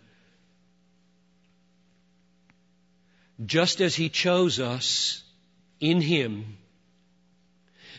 Just 3.43 3.81
as 3.81 3.95
He 3.95 4.09
chose 4.09 4.59
us 4.59 5.23
in 5.79 5.99
Him 5.99 6.57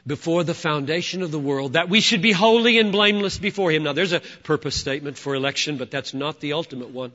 before 0.07 0.45
the 0.45 0.55
foundation 0.55 1.23
of 1.23 1.33
the 1.33 1.39
world, 1.41 1.73
that 1.73 1.89
we 1.89 2.01
should 2.01 2.23
be 2.23 2.31
holy 2.31 2.79
and 2.79 2.93
blameless 2.93 3.39
before 3.39 3.73
Him. 3.73 3.83
Now, 3.83 3.93
there's 3.93 4.13
a 4.13 4.21
purpose 4.45 4.77
statement 4.77 5.19
for 5.19 5.35
election, 5.35 5.79
but 5.79 5.91
that's 5.91 6.15
not 6.15 6.39
the 6.39 6.53
ultimate 6.53 6.91
one. 6.91 7.11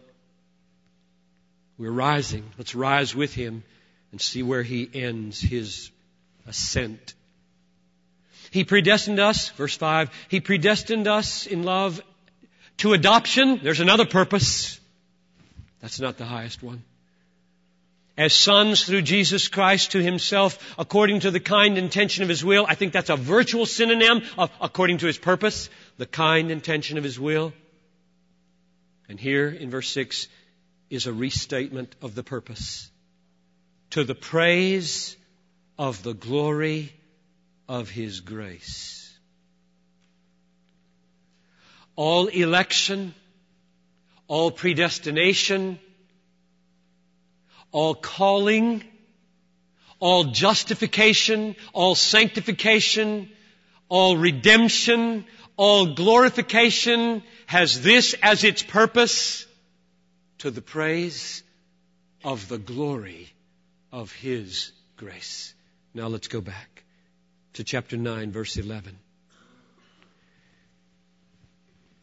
We're 1.78 1.90
rising. 1.90 2.44
Let's 2.58 2.76
rise 2.76 3.16
with 3.16 3.34
Him 3.34 3.64
and 4.12 4.20
see 4.20 4.44
where 4.44 4.64
He 4.64 4.90
ends 4.94 5.40
His 5.40 5.90
ascent 6.46 7.14
he 8.52 8.66
predestined 8.66 9.20
us, 9.20 9.50
verse 9.50 9.78
5, 9.78 10.12
He 10.28 10.42
predestined 10.42 11.08
us 11.08 11.48
in 11.48 11.64
love 11.64 12.02
to 12.78 12.92
adoption. 12.92 13.62
There's 13.64 13.80
another 13.80 14.06
purpose. 14.06 14.78
That's 15.80 16.02
not 16.02 16.18
the 16.18 16.26
highest 16.26 16.62
one. 16.62 16.84
As 18.18 18.34
sons 18.34 18.84
through 18.84 19.04
Jesus 19.04 19.48
Christ 19.48 19.94
to 19.94 20.04
Himself 20.04 20.76
according 20.78 21.22
to 21.22 21.32
the 21.32 21.40
kind 21.40 21.78
intention 21.78 22.24
of 22.24 22.30
His 22.30 22.44
will. 22.44 22.66
I 22.68 22.76
think 22.76 22.92
that's 22.92 23.10
a 23.10 23.16
virtual 23.16 23.66
synonym 23.66 24.22
of 24.38 24.52
according 24.60 24.98
to 24.98 25.08
His 25.08 25.18
purpose, 25.18 25.70
the 25.98 26.06
kind 26.06 26.52
intention 26.52 26.98
of 26.98 27.06
His 27.06 27.18
will. 27.18 27.54
And 29.08 29.18
here 29.18 29.48
in 29.48 29.70
verse 29.70 29.90
6 29.90 30.28
is 30.90 31.08
a 31.08 31.14
restatement 31.14 31.96
of 32.02 32.16
the 32.16 32.24
purpose. 32.24 32.92
To 33.92 34.04
the 34.04 34.16
praise 34.16 35.16
of 35.80 36.04
the 36.04 36.14
glory 36.14 36.92
of 37.72 37.90
His 37.90 38.20
grace. 38.20 39.18
All 41.96 42.28
election, 42.28 43.16
all 44.28 44.52
predestination, 44.52 45.80
all 47.72 47.96
calling, 47.96 48.84
all 50.00 50.26
justification, 50.26 51.56
all 51.72 51.96
sanctification, 51.96 53.30
all 53.88 54.18
redemption, 54.18 55.24
all 55.56 55.96
glorification 55.96 57.24
has 57.46 57.82
this 57.82 58.14
as 58.22 58.44
its 58.44 58.64
purpose 58.64 59.46
to 60.40 60.52
the 60.52 60.62
praise 60.62 61.42
of 62.22 62.50
the 62.50 62.58
glory 62.58 63.32
of 63.94 64.12
His 64.12 64.74
grace. 64.98 65.54
Now 65.94 66.08
let's 66.08 66.28
go 66.28 66.42
back 66.42 66.71
to 67.54 67.64
chapter 67.64 67.98
9, 67.98 68.32
verse 68.32 68.58
11. 68.58 68.98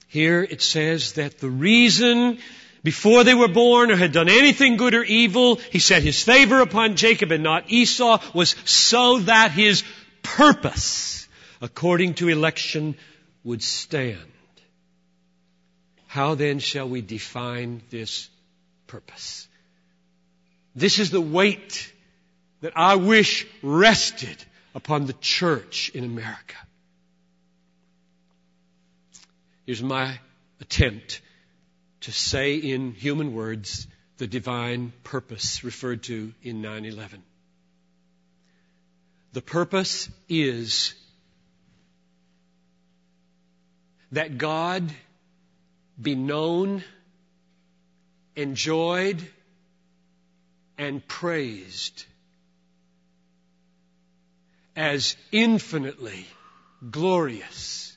Here 0.09 0.43
it 0.43 0.63
says 0.63 1.15
that 1.15 1.39
the 1.39 1.51
reason 1.51 2.39
before 2.83 3.25
they 3.25 3.35
were 3.35 3.49
born 3.49 3.91
or 3.91 3.97
had 3.97 4.13
done 4.13 4.29
anything 4.29 4.77
good 4.77 4.95
or 4.95 5.03
evil, 5.03 5.57
he 5.57 5.79
set 5.79 6.03
his 6.03 6.23
favor 6.23 6.61
upon 6.61 6.97
Jacob 6.97 7.33
and 7.33 7.43
not 7.43 7.71
Esau, 7.71 8.23
was 8.35 8.55
so 8.65 9.19
that 9.21 9.51
his 9.51 9.85
purpose, 10.23 11.29
according 11.61 12.15
to 12.15 12.29
election, 12.29 12.97
would 13.45 13.63
stand. 13.63 14.19
How 16.07 16.35
then 16.35 16.59
shall 16.59 16.89
we 16.89 17.03
define 17.03 17.83
this 17.91 18.31
purpose? 18.87 19.47
This 20.75 20.99
is 20.99 21.11
the 21.11 21.21
weight 21.21 21.93
that 22.61 22.73
I 22.77 22.97
wish 22.97 23.47
rested 23.63 24.43
upon 24.79 25.07
the 25.07 25.13
church 25.15 25.91
in 25.93 26.05
America. 26.05 26.55
Here's 29.67 29.83
my 29.83 30.21
attempt 30.61 31.21
to 32.03 32.13
say 32.13 32.55
in 32.55 32.93
human 32.93 33.35
words 33.35 33.89
the 34.19 34.29
divine 34.29 34.93
purpose 35.03 35.65
referred 35.65 36.05
to 36.05 36.33
in 36.45 36.63
9-11. 36.63 37.23
The 39.33 39.43
purpose 39.43 40.09
is 40.29 40.95
that 44.13 44.39
God 44.39 44.89
be 46.01 46.15
known, 46.15 46.85
enjoyed, 48.37 49.21
and 50.79 51.07
praised 51.09 52.05
as 54.79 55.17
infinitely 55.33 56.25
glorious 56.89 57.97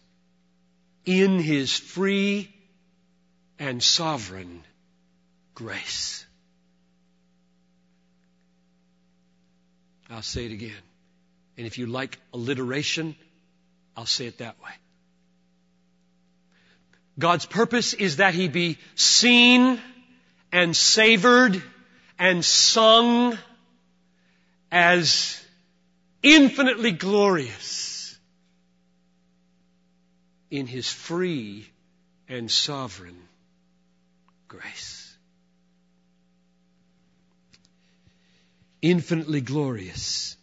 in 1.06 1.38
His 1.38 1.78
free 1.78 2.52
and 3.60 3.84
sovereign 3.84 4.64
grace. 5.54 6.26
I'll 10.10 10.24
say 10.24 10.46
it 10.48 10.52
again. 10.52 10.84
And 11.56 11.68
if 11.68 11.78
you 11.78 11.86
like 11.86 12.18
alliteration, 12.34 13.16
I'll 13.96 14.08
say 14.08 14.26
it 14.26 14.40
that 14.40 14.60
way. 14.60 14.72
God's 17.20 17.46
purpose 17.46 17.94
is 17.94 18.16
that 18.18 18.34
He 18.34 18.48
be 18.48 18.80
seen 18.96 19.80
and 20.52 20.76
savored 20.76 21.62
and 22.18 22.44
sung 22.44 23.38
as 24.72 25.41
infinitely 26.24 26.92
glorious 26.92 28.18
in 30.50 30.68
His 30.68 30.92
free 30.92 31.68
and 32.28 32.52
sovereign 32.52 33.18
grace. 34.48 35.18
Infinitely 38.82 39.42
glorious 39.42 40.36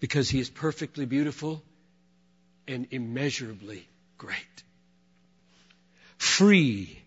because 0.00 0.28
He 0.28 0.40
is 0.40 0.50
perfectly 0.50 1.06
beautiful 1.06 1.62
and 2.66 2.86
immeasurably 2.90 3.86
great. 4.16 4.62
Free 6.16 6.98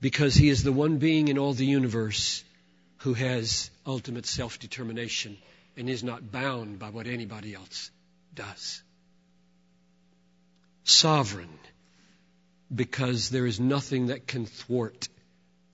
because 0.00 0.34
He 0.34 0.48
is 0.48 0.62
the 0.62 0.72
one 0.72 0.98
being 0.98 1.28
in 1.28 1.38
all 1.38 1.54
the 1.54 1.66
universe 1.66 2.44
who 3.04 3.12
has 3.12 3.70
ultimate 3.86 4.24
self-determination 4.24 5.36
and 5.76 5.90
is 5.90 6.02
not 6.02 6.32
bound 6.32 6.78
by 6.78 6.88
what 6.88 7.06
anybody 7.06 7.54
else 7.54 7.90
does. 8.34 8.82
Sovereign 10.84 11.58
because 12.74 13.28
there 13.28 13.44
is 13.44 13.60
nothing 13.60 14.06
that 14.06 14.26
can 14.26 14.46
thwart 14.46 15.08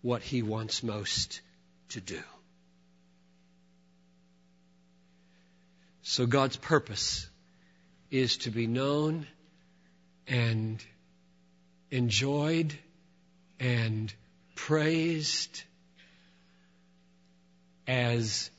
what 0.03 0.23
He 0.23 0.43
wants 0.43 0.83
most 0.83 1.41
to 1.91 2.01
do. 2.01 2.21
So 6.03 6.27
God's 6.27 6.57
purpose 6.57 7.29
is 8.11 8.39
to 8.39 8.51
be 8.51 8.67
known 8.67 9.29
and 10.27 10.85
enjoyed 11.93 12.77
and 13.61 14.13
praised 14.57 15.63
as 17.91 18.53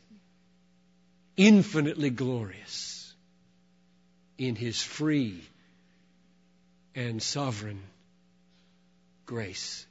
infinitely 1.38 2.10
glorious 2.10 3.14
in 4.38 4.58
His 4.58 4.82
free 4.82 5.42
and 6.96 7.24
sovereign 7.24 7.80
grace. 9.26 9.86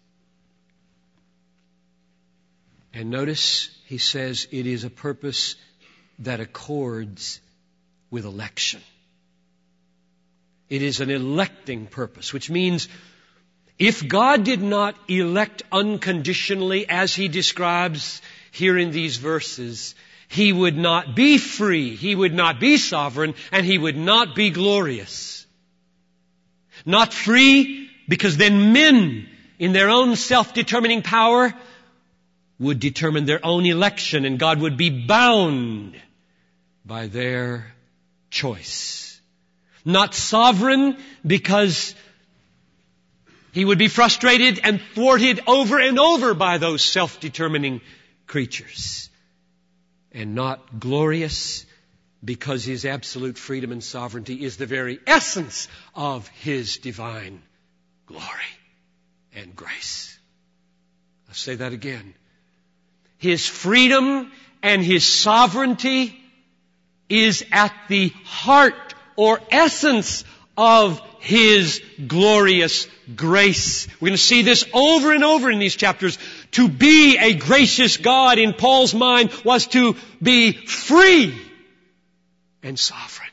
And 2.93 3.09
notice 3.09 3.71
he 3.87 3.97
says 3.97 4.47
it 4.51 4.67
is 4.67 4.85
a 4.85 4.91
purpose 4.91 5.57
that 6.19 6.41
accords 6.41 7.41
with 8.11 8.27
election. 8.27 8.83
It 10.69 10.83
is 10.83 11.01
an 11.01 11.09
electing 11.09 11.87
purpose, 11.87 12.35
which 12.35 12.51
means 12.51 12.89
if 13.81 14.07
God 14.07 14.45
did 14.45 14.61
not 14.61 14.95
elect 15.09 15.63
unconditionally 15.73 16.87
as 16.87 17.15
he 17.15 17.29
describes 17.29 18.21
here 18.53 18.77
in 18.77 18.91
these 18.91 19.17
verses, 19.17 19.95
he 20.29 20.53
would 20.53 20.77
not 20.77 21.17
be 21.17 21.39
free, 21.39 21.97
he 21.97 22.15
would 22.15 22.35
not 22.35 22.61
be 22.61 22.77
sovereign, 22.77 23.35
and 23.51 23.65
he 23.65 23.79
would 23.79 23.97
not 23.97 24.35
be 24.35 24.51
glorious. 24.51 25.47
Not 26.85 27.15
free 27.15 27.91
because 28.07 28.37
then 28.37 28.75
men 28.75 29.27
in 29.59 29.73
their 29.73 29.89
own 29.89 30.15
self-determining 30.15 31.01
power 31.01 31.55
would 32.59 32.81
determine 32.81 33.25
their 33.25 33.45
own 33.45 33.65
election 33.65 34.27
and 34.27 34.39
God 34.39 34.61
would 34.61 34.77
be 34.77 35.07
bound 35.07 35.97
by 36.85 37.07
their 37.07 37.73
choice. 38.29 39.19
Not 39.87 40.15
sovereign 40.15 40.99
because 41.27 41.95
he 43.53 43.65
would 43.65 43.79
be 43.79 43.89
frustrated 43.89 44.61
and 44.63 44.81
thwarted 44.95 45.41
over 45.47 45.79
and 45.79 45.99
over 45.99 46.35
by 46.35 46.59
those 46.59 46.83
self-determining 46.83 47.81
creatures. 48.27 49.09
And 50.13 50.35
not 50.35 50.81
glorious 50.81 51.65
because 52.25 52.65
his 52.65 52.85
absolute 52.85 53.39
freedom 53.39 53.73
and 53.73 53.83
sovereignty 53.83 54.45
is 54.45 54.57
the 54.57 54.67
very 54.67 54.99
essence 55.07 55.69
of 55.95 56.27
his 56.29 56.79
divine 56.79 57.43
glory 58.07 58.25
and 59.35 59.55
grace. 59.55 60.19
I'll 61.29 61.35
say 61.35 61.55
that 61.55 61.73
again. 61.73 62.15
His 63.19 63.47
freedom 63.47 64.33
and 64.63 64.83
His 64.83 65.07
sovereignty 65.07 66.19
is 67.09 67.45
at 67.51 67.73
the 67.89 68.13
heart 68.25 68.95
or 69.17 69.41
essence 69.51 70.25
of 70.61 71.01
His 71.21 71.83
glorious 72.07 72.87
grace. 73.17 73.89
We're 74.01 74.09
going 74.09 74.17
to 74.17 74.23
see 74.23 74.43
this 74.43 74.65
over 74.73 75.13
and 75.13 75.25
over 75.25 75.51
in 75.51 75.59
these 75.59 75.77
chapters. 75.77 76.19
To 76.53 76.69
be 76.69 77.17
a 77.19 77.35
gracious 77.35 77.97
God 77.97 78.39
in 78.39 78.53
Paul's 78.53 78.95
mind 78.95 79.33
was 79.45 79.67
to 79.69 79.97
be 80.23 80.53
free 80.53 81.35
and 82.63 82.79
sovereign. 82.79 83.31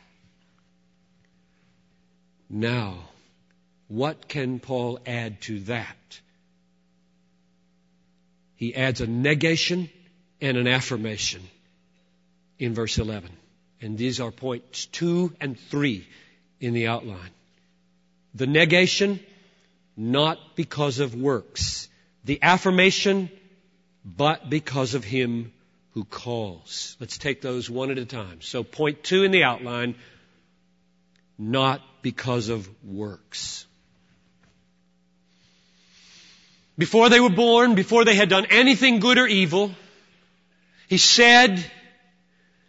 Now, 2.49 2.99
what 3.87 4.27
can 4.27 4.59
Paul 4.59 4.99
add 5.05 5.41
to 5.41 5.59
that? 5.61 5.97
he 8.57 8.75
adds 8.75 9.01
a 9.01 9.07
negation 9.07 9.89
and 10.41 10.57
an 10.57 10.67
affirmation 10.67 11.41
in 12.59 12.73
verse 12.73 12.97
11. 12.97 13.29
And 13.81 13.97
these 13.97 14.19
are 14.19 14.31
points 14.31 14.87
two 14.87 15.33
and 15.39 15.57
three 15.57 16.07
in 16.59 16.73
the 16.73 16.87
outline. 16.87 17.31
The 18.35 18.47
negation, 18.47 19.19
not 19.95 20.37
because 20.55 20.99
of 20.99 21.15
works. 21.15 21.89
The 22.23 22.39
affirmation, 22.41 23.29
but 24.05 24.49
because 24.49 24.93
of 24.93 25.03
him 25.03 25.53
who 25.93 26.03
calls. 26.03 26.95
Let's 26.99 27.17
take 27.17 27.41
those 27.41 27.69
one 27.69 27.91
at 27.91 27.97
a 27.97 28.05
time. 28.05 28.41
So 28.41 28.63
point 28.63 29.03
two 29.03 29.23
in 29.23 29.31
the 29.31 29.43
outline, 29.43 29.95
not 31.37 31.81
because 32.01 32.49
of 32.49 32.69
works. 32.83 33.67
before 36.77 37.09
they 37.09 37.19
were 37.19 37.29
born, 37.29 37.75
before 37.75 38.05
they 38.05 38.15
had 38.15 38.29
done 38.29 38.45
anything 38.49 38.99
good 38.99 39.17
or 39.17 39.25
evil, 39.25 39.71
he 40.87 40.97
said, 40.97 41.63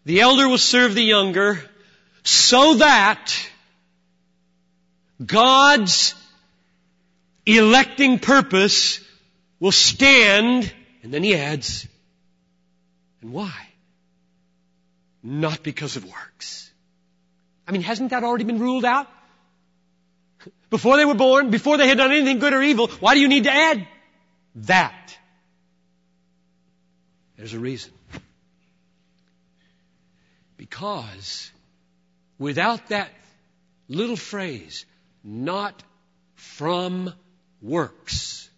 the 0.04 0.20
elder 0.20 0.48
will 0.48 0.58
serve 0.58 0.94
the 0.94 1.02
younger 1.02 1.62
so 2.22 2.74
that 2.74 3.32
God's 5.24 6.14
electing 7.44 8.18
purpose 8.18 9.00
will 9.60 9.72
stand, 9.72 10.72
and 11.02 11.12
then 11.12 11.22
he 11.22 11.34
adds, 11.34 11.86
and 13.20 13.32
why? 13.32 13.66
Not 15.22 15.62
because 15.62 15.96
of 15.96 16.04
works. 16.04 16.70
I 17.66 17.72
mean, 17.72 17.82
hasn't 17.82 18.10
that 18.10 18.22
already 18.22 18.44
been 18.44 18.60
ruled 18.60 18.84
out? 18.84 19.08
Before 20.70 20.96
they 20.96 21.04
were 21.04 21.14
born, 21.14 21.50
before 21.50 21.76
they 21.76 21.88
had 21.88 21.98
done 21.98 22.12
anything 22.12 22.38
good 22.38 22.52
or 22.52 22.62
evil, 22.62 22.88
why 23.00 23.14
do 23.14 23.20
you 23.20 23.28
need 23.28 23.44
to 23.44 23.52
add? 23.52 23.86
that. 24.66 25.16
There's 27.36 27.54
a 27.54 27.58
reason. 27.58 27.92
Because 30.56 31.50
without 32.38 32.88
that 32.88 33.10
little 33.88 34.16
phrase, 34.16 34.84
not 35.28 35.82
from 36.36 37.12
works, 37.60 38.48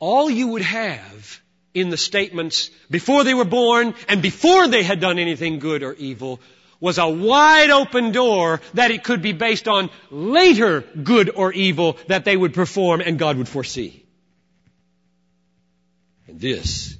all 0.00 0.28
you 0.28 0.48
would 0.48 0.62
have 0.62 1.40
in 1.72 1.90
the 1.90 1.96
statements 1.96 2.70
before 2.90 3.22
they 3.22 3.34
were 3.34 3.44
born 3.44 3.94
and 4.08 4.20
before 4.20 4.66
they 4.66 4.82
had 4.82 5.00
done 5.00 5.20
anything 5.20 5.60
good 5.60 5.84
or 5.84 5.94
evil 5.94 6.40
was 6.80 6.98
a 6.98 7.08
wide 7.08 7.70
open 7.70 8.10
door 8.10 8.60
that 8.74 8.90
it 8.90 9.04
could 9.04 9.22
be 9.22 9.32
based 9.32 9.68
on 9.68 9.90
later 10.10 10.80
good 10.80 11.30
or 11.30 11.52
evil 11.52 11.96
that 12.08 12.24
they 12.24 12.36
would 12.36 12.54
perform 12.54 13.00
and 13.00 13.18
God 13.18 13.36
would 13.36 13.48
foresee. 13.48 14.04
And 16.26 16.40
this 16.40 16.96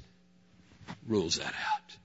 rules 1.05 1.37
that 1.37 1.53
out. 1.53 1.97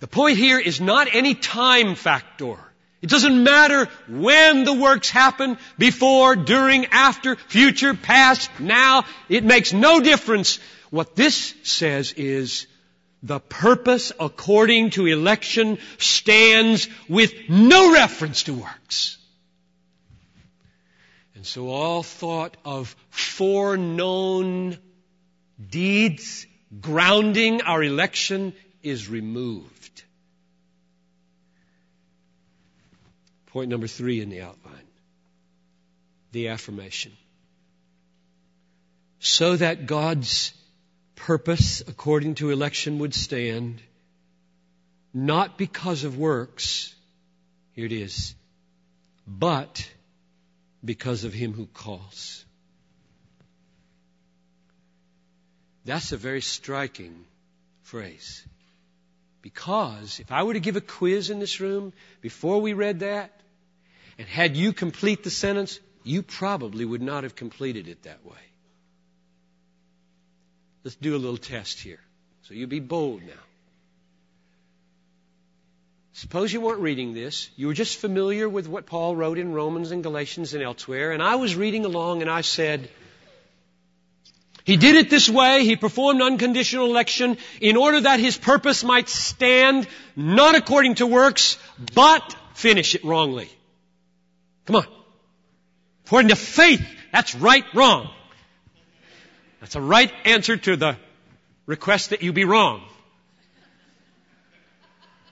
The 0.00 0.06
point 0.06 0.36
here 0.36 0.58
is 0.58 0.78
not 0.78 1.08
any 1.12 1.34
time 1.34 1.94
factor. 1.94 2.58
It 3.06 3.10
doesn't 3.10 3.44
matter 3.44 3.88
when 4.08 4.64
the 4.64 4.72
works 4.72 5.10
happen, 5.10 5.58
before, 5.78 6.34
during, 6.34 6.86
after, 6.86 7.36
future, 7.36 7.94
past, 7.94 8.50
now. 8.58 9.04
It 9.28 9.44
makes 9.44 9.72
no 9.72 10.00
difference. 10.00 10.58
What 10.90 11.14
this 11.14 11.54
says 11.62 12.12
is 12.14 12.66
the 13.22 13.38
purpose 13.38 14.10
according 14.18 14.90
to 14.90 15.06
election 15.06 15.78
stands 15.98 16.88
with 17.08 17.32
no 17.48 17.92
reference 17.92 18.42
to 18.44 18.54
works. 18.54 19.18
And 21.36 21.46
so 21.46 21.68
all 21.68 22.02
thought 22.02 22.56
of 22.64 22.96
foreknown 23.10 24.78
deeds 25.70 26.44
grounding 26.80 27.62
our 27.62 27.84
election 27.84 28.52
is 28.82 29.08
removed. 29.08 29.75
Point 33.56 33.70
number 33.70 33.86
three 33.86 34.20
in 34.20 34.28
the 34.28 34.42
outline. 34.42 34.86
the 36.32 36.48
affirmation. 36.48 37.12
So 39.18 39.56
that 39.56 39.86
God's 39.86 40.52
purpose 41.14 41.80
according 41.80 42.34
to 42.34 42.50
election 42.50 42.98
would 42.98 43.14
stand, 43.14 43.80
not 45.14 45.56
because 45.56 46.04
of 46.04 46.18
works, 46.18 46.94
here 47.72 47.86
it 47.86 47.92
is, 47.92 48.34
but 49.26 49.90
because 50.84 51.24
of 51.24 51.32
him 51.32 51.54
who 51.54 51.64
calls. 51.64 52.44
That's 55.86 56.12
a 56.12 56.18
very 56.18 56.42
striking 56.42 57.24
phrase. 57.84 58.46
Because 59.40 60.20
if 60.20 60.30
I 60.30 60.42
were 60.42 60.52
to 60.52 60.60
give 60.60 60.76
a 60.76 60.82
quiz 60.82 61.30
in 61.30 61.38
this 61.38 61.58
room 61.58 61.94
before 62.20 62.60
we 62.60 62.74
read 62.74 63.00
that, 63.00 63.35
and 64.18 64.26
had 64.26 64.56
you 64.56 64.72
complete 64.72 65.24
the 65.24 65.30
sentence, 65.30 65.78
you 66.02 66.22
probably 66.22 66.84
would 66.84 67.02
not 67.02 67.24
have 67.24 67.34
completed 67.34 67.88
it 67.88 68.02
that 68.04 68.24
way. 68.24 68.36
Let's 70.84 70.96
do 70.96 71.16
a 71.16 71.18
little 71.18 71.36
test 71.36 71.80
here. 71.80 72.00
So 72.42 72.54
you 72.54 72.66
be 72.66 72.80
bold 72.80 73.22
now. 73.22 73.32
Suppose 76.12 76.52
you 76.52 76.60
weren't 76.60 76.80
reading 76.80 77.12
this. 77.12 77.50
You 77.56 77.66
were 77.66 77.74
just 77.74 77.98
familiar 77.98 78.48
with 78.48 78.68
what 78.68 78.86
Paul 78.86 79.14
wrote 79.14 79.36
in 79.36 79.52
Romans 79.52 79.90
and 79.90 80.02
Galatians 80.02 80.54
and 80.54 80.62
elsewhere, 80.62 81.12
and 81.12 81.22
I 81.22 81.36
was 81.36 81.56
reading 81.56 81.84
along 81.84 82.22
and 82.22 82.30
I 82.30 82.40
said, 82.40 82.88
he 84.64 84.76
did 84.76 84.96
it 84.96 85.10
this 85.10 85.28
way. 85.28 85.64
He 85.64 85.76
performed 85.76 86.22
unconditional 86.22 86.86
election 86.86 87.36
in 87.60 87.76
order 87.76 88.00
that 88.00 88.18
his 88.18 88.36
purpose 88.36 88.82
might 88.82 89.08
stand, 89.08 89.86
not 90.16 90.56
according 90.56 90.96
to 90.96 91.06
works, 91.06 91.56
but 91.94 92.34
finish 92.54 92.96
it 92.96 93.04
wrongly. 93.04 93.48
Come 94.66 94.76
on. 94.76 94.86
According 96.04 96.28
to 96.28 96.36
faith, 96.36 96.86
that's 97.12 97.34
right 97.34 97.64
wrong. 97.74 98.10
That's 99.60 99.74
a 99.74 99.80
right 99.80 100.12
answer 100.24 100.56
to 100.56 100.76
the 100.76 100.96
request 101.66 102.10
that 102.10 102.22
you 102.22 102.32
be 102.32 102.44
wrong. 102.44 102.82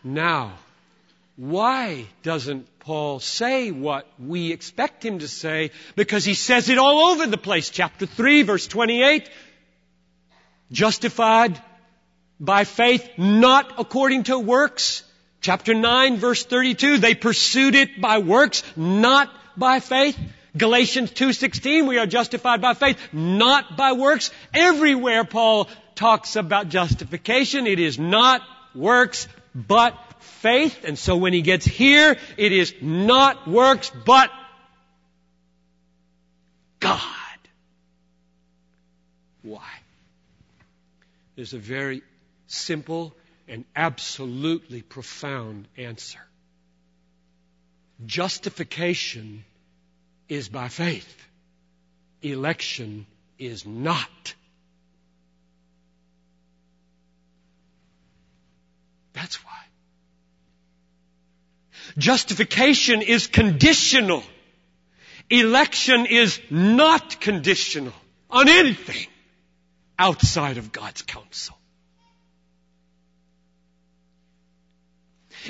Now, 0.03 0.53
why 1.37 2.07
doesn't 2.23 2.79
Paul 2.81 3.21
say 3.21 3.71
what 3.71 4.07
we 4.19 4.53
expect 4.53 5.05
him 5.05 5.19
to 5.21 5.29
say? 5.29 5.71
Because 5.97 6.25
he 6.25 6.35
says 6.35 6.69
it 6.69 6.79
all 6.79 7.09
over 7.09 7.27
the 7.27 7.39
place. 7.39 7.71
Chapter 7.71 8.07
3, 8.07 8.43
verse 8.43 8.67
28. 8.67 9.29
Justified 10.71 11.61
by 12.39 12.65
faith, 12.65 13.09
not 13.17 13.75
according 13.79 14.25
to 14.25 14.39
works. 14.39 15.03
Chapter 15.45 15.75
9, 15.75 16.17
verse 16.17 16.43
32. 16.43 16.97
They 16.97 17.15
pursued 17.15 17.75
it 17.75 18.01
by 18.01 18.17
works, 18.17 18.63
not 18.77 19.31
by 19.59 19.81
faith. 19.81 20.19
Galatians 20.57 21.11
2:16 21.11 21.87
we 21.87 21.99
are 21.99 22.07
justified 22.07 22.63
by 22.63 22.73
faith 22.73 22.99
not 23.13 23.77
by 23.77 23.93
works 23.93 24.31
everywhere 24.55 25.25
Paul 25.25 25.69
talks 25.97 26.37
about 26.37 26.71
justification 26.71 27.67
it 27.67 27.79
is 27.79 27.99
not 27.99 28.41
works 28.75 29.29
but 29.55 29.99
faith. 30.21 30.85
And 30.85 30.99
so 30.99 31.19
when 31.19 31.35
he 31.35 31.43
gets 31.43 31.67
here, 31.67 32.17
it 32.39 32.53
is 32.53 32.73
not 32.81 33.47
works, 33.47 33.91
but 34.07 34.31
God. 36.81 37.41
Why? 39.43 39.69
There's 41.37 41.53
a 41.53 41.59
very 41.59 42.01
simple 42.47 43.15
and 43.49 43.65
absolutely 43.77 44.83
profound 44.83 45.69
answer. 45.77 46.21
Justification 48.07 49.45
is 50.29 50.49
by 50.49 50.69
faith. 50.69 51.29
Election 52.23 53.07
is 53.39 53.67
not. 53.67 54.35
That's 59.13 59.37
why. 59.45 59.51
Justification 61.97 63.03
is 63.03 63.27
conditional. 63.27 64.23
Election 65.31 66.07
is 66.07 66.41
not 66.51 67.21
conditional 67.21 67.93
on 68.31 68.49
anything 68.49 69.07
outside 69.99 70.59
of 70.59 70.73
God's 70.73 71.03
counsel. 71.03 71.57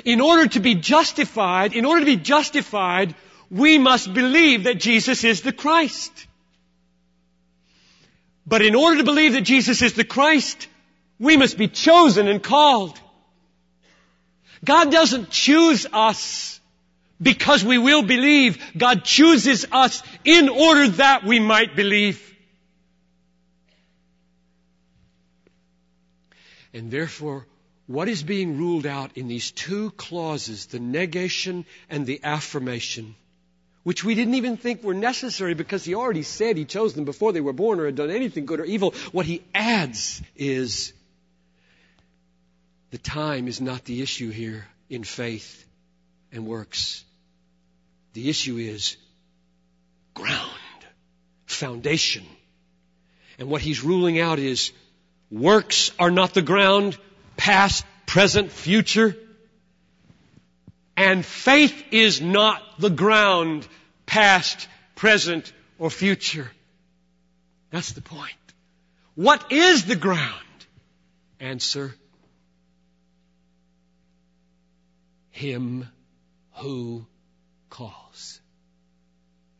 In 0.03 0.21
order 0.21 0.47
to 0.49 0.59
be 0.59 0.75
justified, 0.75 1.73
in 1.73 1.85
order 1.85 2.01
to 2.01 2.05
be 2.05 2.17
justified, 2.17 3.15
we 3.49 3.77
must 3.77 4.13
believe 4.13 4.63
that 4.63 4.79
Jesus 4.79 5.23
is 5.23 5.41
the 5.41 5.53
Christ. 5.53 6.27
But 8.45 8.61
in 8.61 8.75
order 8.75 8.97
to 8.97 9.03
believe 9.03 9.33
that 9.33 9.41
Jesus 9.41 9.81
is 9.81 9.93
the 9.93 10.03
Christ, 10.03 10.67
we 11.19 11.37
must 11.37 11.57
be 11.57 11.67
chosen 11.67 12.27
and 12.27 12.43
called. 12.43 12.99
God 14.63 14.91
doesn't 14.91 15.29
choose 15.29 15.87
us 15.91 16.59
because 17.21 17.63
we 17.63 17.77
will 17.77 18.03
believe. 18.03 18.61
God 18.77 19.03
chooses 19.03 19.65
us 19.71 20.03
in 20.23 20.49
order 20.49 20.89
that 20.89 21.23
we 21.23 21.39
might 21.39 21.75
believe. 21.75 22.21
And 26.73 26.91
therefore, 26.91 27.47
what 27.87 28.09
is 28.09 28.23
being 28.23 28.57
ruled 28.57 28.85
out 28.85 29.11
in 29.15 29.27
these 29.27 29.51
two 29.51 29.91
clauses, 29.91 30.67
the 30.67 30.79
negation 30.79 31.65
and 31.89 32.05
the 32.05 32.19
affirmation, 32.23 33.15
which 33.83 34.03
we 34.03 34.15
didn't 34.15 34.35
even 34.35 34.57
think 34.57 34.83
were 34.83 34.95
necessary 34.95 35.53
because 35.53 35.85
he 35.85 35.93
already 35.93 36.23
said 36.23 36.57
he 36.57 36.65
chose 36.65 36.93
them 36.95 37.05
before 37.05 37.31
they 37.31 37.41
were 37.41 37.53
born 37.53 37.79
or 37.79 37.85
had 37.85 37.95
done 37.95 38.09
anything 38.09 38.45
good 38.45 38.59
or 38.59 38.65
evil. 38.65 38.95
What 39.11 39.27
he 39.27 39.43
adds 39.53 40.21
is 40.35 40.93
the 42.89 42.97
time 42.97 43.47
is 43.47 43.61
not 43.61 43.85
the 43.85 44.01
issue 44.01 44.31
here 44.31 44.65
in 44.89 45.03
faith 45.03 45.65
and 46.31 46.47
works. 46.47 47.03
The 48.13 48.29
issue 48.29 48.57
is 48.57 48.97
ground, 50.15 50.49
foundation. 51.45 52.25
And 53.37 53.49
what 53.49 53.61
he's 53.61 53.83
ruling 53.83 54.19
out 54.19 54.39
is 54.39 54.71
works 55.29 55.91
are 55.99 56.09
not 56.09 56.33
the 56.33 56.41
ground, 56.41 56.97
past, 57.37 57.85
present, 58.05 58.51
future. 58.51 59.15
And 60.97 61.25
faith 61.25 61.83
is 61.91 62.21
not 62.21 62.61
the 62.79 62.89
ground, 62.89 63.67
past, 64.05 64.67
present, 64.95 65.51
or 65.77 65.89
future. 65.89 66.49
That's 67.71 67.91
the 67.91 68.01
point. 68.01 68.33
What 69.15 69.51
is 69.51 69.85
the 69.85 69.95
ground? 69.95 70.31
Answer 71.39 71.93
him 75.31 75.87
who 76.53 77.05
calls. 77.69 78.39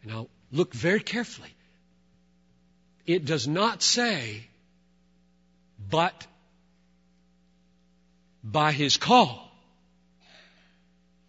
Now, 0.05 0.27
look 0.51 0.73
very 0.73 1.01
carefully. 1.01 1.53
It 3.05 3.25
does 3.25 3.47
not 3.47 3.83
say, 3.83 4.47
but 5.89 6.25
by 8.45 8.71
his 8.71 8.97
call. 8.97 9.41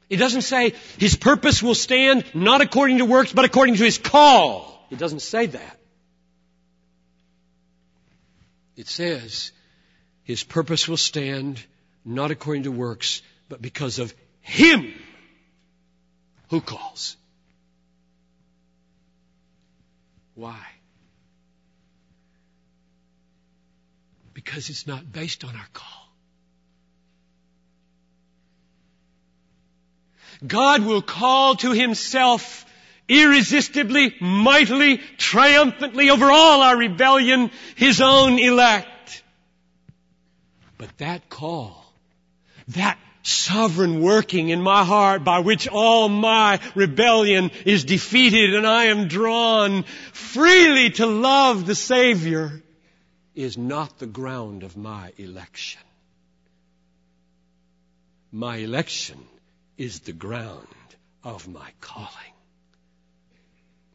It 0.09 0.19
doesn't 0.19 0.43
say 0.43 0.75
his 0.99 1.17
purpose 1.17 1.63
will 1.63 1.75
stand 1.75 2.25
not 2.35 2.61
according 2.61 2.99
to 2.99 3.05
works, 3.05 3.33
but 3.33 3.45
according 3.45 3.77
to 3.77 3.85
his 3.85 3.99
call. 3.99 4.87
It 4.91 4.99
doesn't 4.99 5.23
say 5.23 5.47
that. 5.47 5.81
It 8.77 8.87
says 8.87 9.51
his 10.23 10.45
purpose 10.45 10.87
will 10.87 10.99
stand 10.99 11.65
not 12.05 12.31
according 12.31 12.65
to 12.65 12.71
works, 12.71 13.23
but 13.49 13.61
because 13.61 13.99
of 13.99 14.15
him 14.43 14.93
who 16.51 16.61
calls. 16.61 17.17
Why? 20.35 20.61
Because 24.35 24.69
it's 24.69 24.87
not 24.87 25.11
based 25.11 25.43
on 25.43 25.57
our 25.57 25.69
call. 25.73 26.06
God 30.45 30.85
will 30.85 31.03
call 31.03 31.57
to 31.57 31.73
himself 31.73 32.65
irresistibly, 33.09 34.15
mightily, 34.21 34.99
triumphantly 35.17 36.11
over 36.11 36.31
all 36.31 36.63
our 36.63 36.77
rebellion, 36.77 37.51
his 37.77 38.01
own 38.01 38.39
elect. 38.39 39.23
But 40.79 40.97
that 40.99 41.29
call, 41.29 41.85
that 42.69 42.99
sovereign 43.23 44.03
working 44.03 44.51
in 44.51 44.63
my 44.63 44.85
heart 44.85 45.25
by 45.25 45.41
which 45.41 45.67
all 45.67 46.09
my 46.09 46.61
rebellion 46.75 47.51
is 47.65 47.85
defeated 47.85 48.55
and 48.55 48.67
I 48.67 48.85
am 48.87 49.09
drawn 49.09 49.85
freely 50.13 50.91
to 50.91 51.07
love 51.07 51.67
the 51.67 51.75
Savior 51.75 52.63
is 53.35 53.59
not 53.59 53.99
the 53.99 54.07
ground 54.07 54.63
of 54.63 54.77
my 54.77 55.13
election. 55.19 55.83
My 58.31 58.57
election 58.57 59.19
is 59.77 60.01
the 60.01 60.13
ground 60.13 60.67
of 61.23 61.49
my 61.49 61.71
calling. 61.81 62.35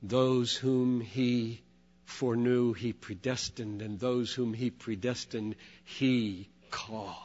Those 0.03 0.55
whom 0.55 1.01
he 1.01 1.61
foreknew, 2.05 2.73
he 2.73 2.93
predestined, 2.93 3.81
and 3.81 3.99
those 3.99 4.33
whom 4.33 4.53
he 4.53 4.69
predestined, 4.69 5.55
he 5.83 6.49
called. 6.69 7.15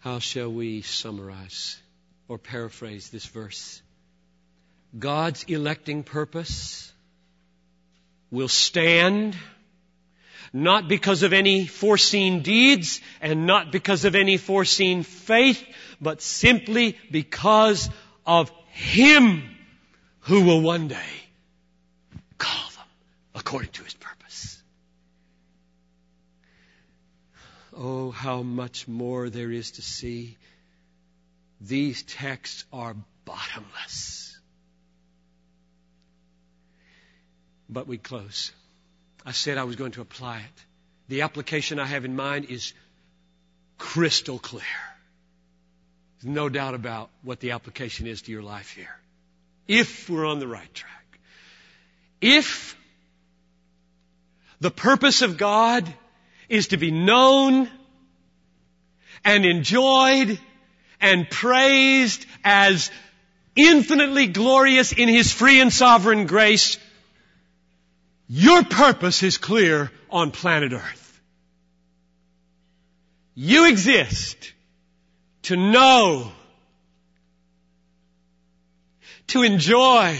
How 0.00 0.18
shall 0.18 0.52
we 0.52 0.82
summarize 0.82 1.80
or 2.28 2.38
paraphrase 2.38 3.08
this 3.10 3.26
verse? 3.26 3.80
God's 4.98 5.44
electing 5.44 6.02
purpose 6.02 6.92
will 8.30 8.48
stand 8.48 9.36
not 10.54 10.86
because 10.86 11.24
of 11.24 11.32
any 11.32 11.66
foreseen 11.66 12.40
deeds 12.42 13.00
and 13.20 13.44
not 13.44 13.72
because 13.72 14.04
of 14.04 14.14
any 14.14 14.36
foreseen 14.36 15.02
faith, 15.02 15.60
but 16.00 16.22
simply 16.22 16.96
because 17.10 17.90
of 18.24 18.52
Him 18.68 19.42
who 20.20 20.44
will 20.44 20.62
one 20.62 20.86
day 20.86 21.12
call 22.38 22.70
them 22.76 22.86
according 23.34 23.70
to 23.70 23.82
His 23.82 23.94
purpose. 23.94 24.62
Oh, 27.76 28.12
how 28.12 28.42
much 28.42 28.86
more 28.86 29.30
there 29.30 29.50
is 29.50 29.72
to 29.72 29.82
see. 29.82 30.36
These 31.60 32.04
texts 32.04 32.64
are 32.72 32.94
bottomless. 33.24 34.38
But 37.68 37.88
we 37.88 37.98
close. 37.98 38.52
I 39.24 39.32
said 39.32 39.58
I 39.58 39.64
was 39.64 39.76
going 39.76 39.92
to 39.92 40.00
apply 40.00 40.38
it. 40.38 40.64
The 41.08 41.22
application 41.22 41.78
I 41.78 41.86
have 41.86 42.04
in 42.04 42.16
mind 42.16 42.46
is 42.50 42.72
crystal 43.78 44.38
clear. 44.38 44.62
There's 46.20 46.34
no 46.34 46.48
doubt 46.48 46.74
about 46.74 47.10
what 47.22 47.40
the 47.40 47.52
application 47.52 48.06
is 48.06 48.22
to 48.22 48.32
your 48.32 48.42
life 48.42 48.70
here. 48.70 48.94
If 49.66 50.08
we're 50.08 50.26
on 50.26 50.38
the 50.38 50.46
right 50.46 50.72
track. 50.74 51.18
If 52.20 52.76
the 54.60 54.70
purpose 54.70 55.22
of 55.22 55.36
God 55.36 55.92
is 56.48 56.68
to 56.68 56.76
be 56.76 56.90
known 56.90 57.68
and 59.24 59.44
enjoyed 59.44 60.38
and 61.00 61.28
praised 61.28 62.24
as 62.44 62.90
infinitely 63.56 64.26
glorious 64.26 64.92
in 64.92 65.08
His 65.08 65.32
free 65.32 65.60
and 65.60 65.72
sovereign 65.72 66.26
grace, 66.26 66.78
your 68.28 68.64
purpose 68.64 69.22
is 69.22 69.38
clear 69.38 69.90
on 70.10 70.30
planet 70.30 70.72
Earth. 70.72 71.20
You 73.34 73.68
exist 73.68 74.52
to 75.42 75.56
know, 75.56 76.32
to 79.28 79.42
enjoy, 79.42 80.18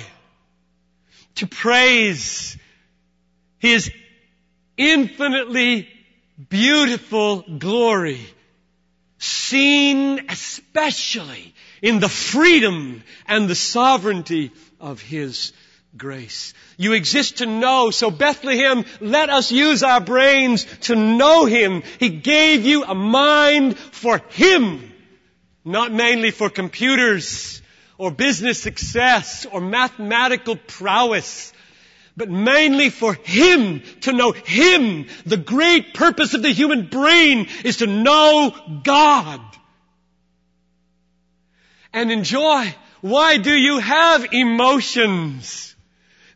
to 1.37 1.47
praise 1.47 2.59
His 3.59 3.91
infinitely 4.77 5.89
beautiful 6.49 7.43
glory, 7.59 8.21
seen 9.19 10.27
especially 10.29 11.55
in 11.81 12.01
the 12.01 12.09
freedom 12.09 13.03
and 13.27 13.49
the 13.49 13.55
sovereignty 13.55 14.51
of 14.81 15.01
His 15.01 15.53
grace. 15.97 16.55
You 16.77 16.93
exist 16.93 17.39
to 17.39 17.47
know. 17.47 17.91
So 17.91 18.11
Bethlehem, 18.11 18.85
let 19.01 19.31
us 19.31 19.53
use 19.53 19.83
our 19.83 20.01
brains 20.01 20.67
to 20.83 20.97
know 20.97 21.45
Him. 21.45 21.83
He 21.99 22.09
gave 22.09 22.65
you 22.65 22.85
a 22.85 22.95
mind 22.95 23.79
for 23.79 24.19
Him, 24.31 24.93
not 25.65 25.93
mainly 25.93 26.31
for 26.31 26.51
computers 26.51 27.63
or 27.97 28.11
business 28.11 28.61
success 28.61 29.47
or 29.47 29.61
mathematical 29.61 30.57
prowess, 30.57 31.53
but 32.17 32.29
mainly 32.29 32.91
for 32.91 33.15
Him, 33.15 33.83
to 34.03 34.13
know 34.13 34.33
Him. 34.33 35.07
The 35.27 35.37
great 35.37 35.95
purpose 35.95 36.35
of 36.35 36.43
the 36.43 36.53
human 36.53 36.87
brain 36.89 37.49
is 37.65 37.79
to 37.79 37.87
know 37.87 38.55
God 38.83 39.41
and 41.93 42.11
enjoy. 42.11 42.75
Why 43.01 43.37
do 43.37 43.53
you 43.53 43.79
have 43.79 44.33
emotions? 44.33 45.74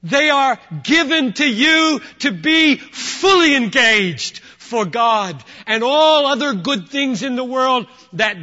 They 0.02 0.30
are 0.30 0.58
given 0.82 1.32
to 1.34 1.46
you 1.46 2.00
to 2.20 2.32
be 2.32 2.76
fully 2.76 3.54
engaged 3.54 4.38
for 4.38 4.84
God 4.84 5.42
and 5.66 5.82
all 5.82 6.26
other 6.26 6.54
good 6.54 6.88
things 6.88 7.22
in 7.22 7.36
the 7.36 7.44
world 7.44 7.86
that 8.12 8.36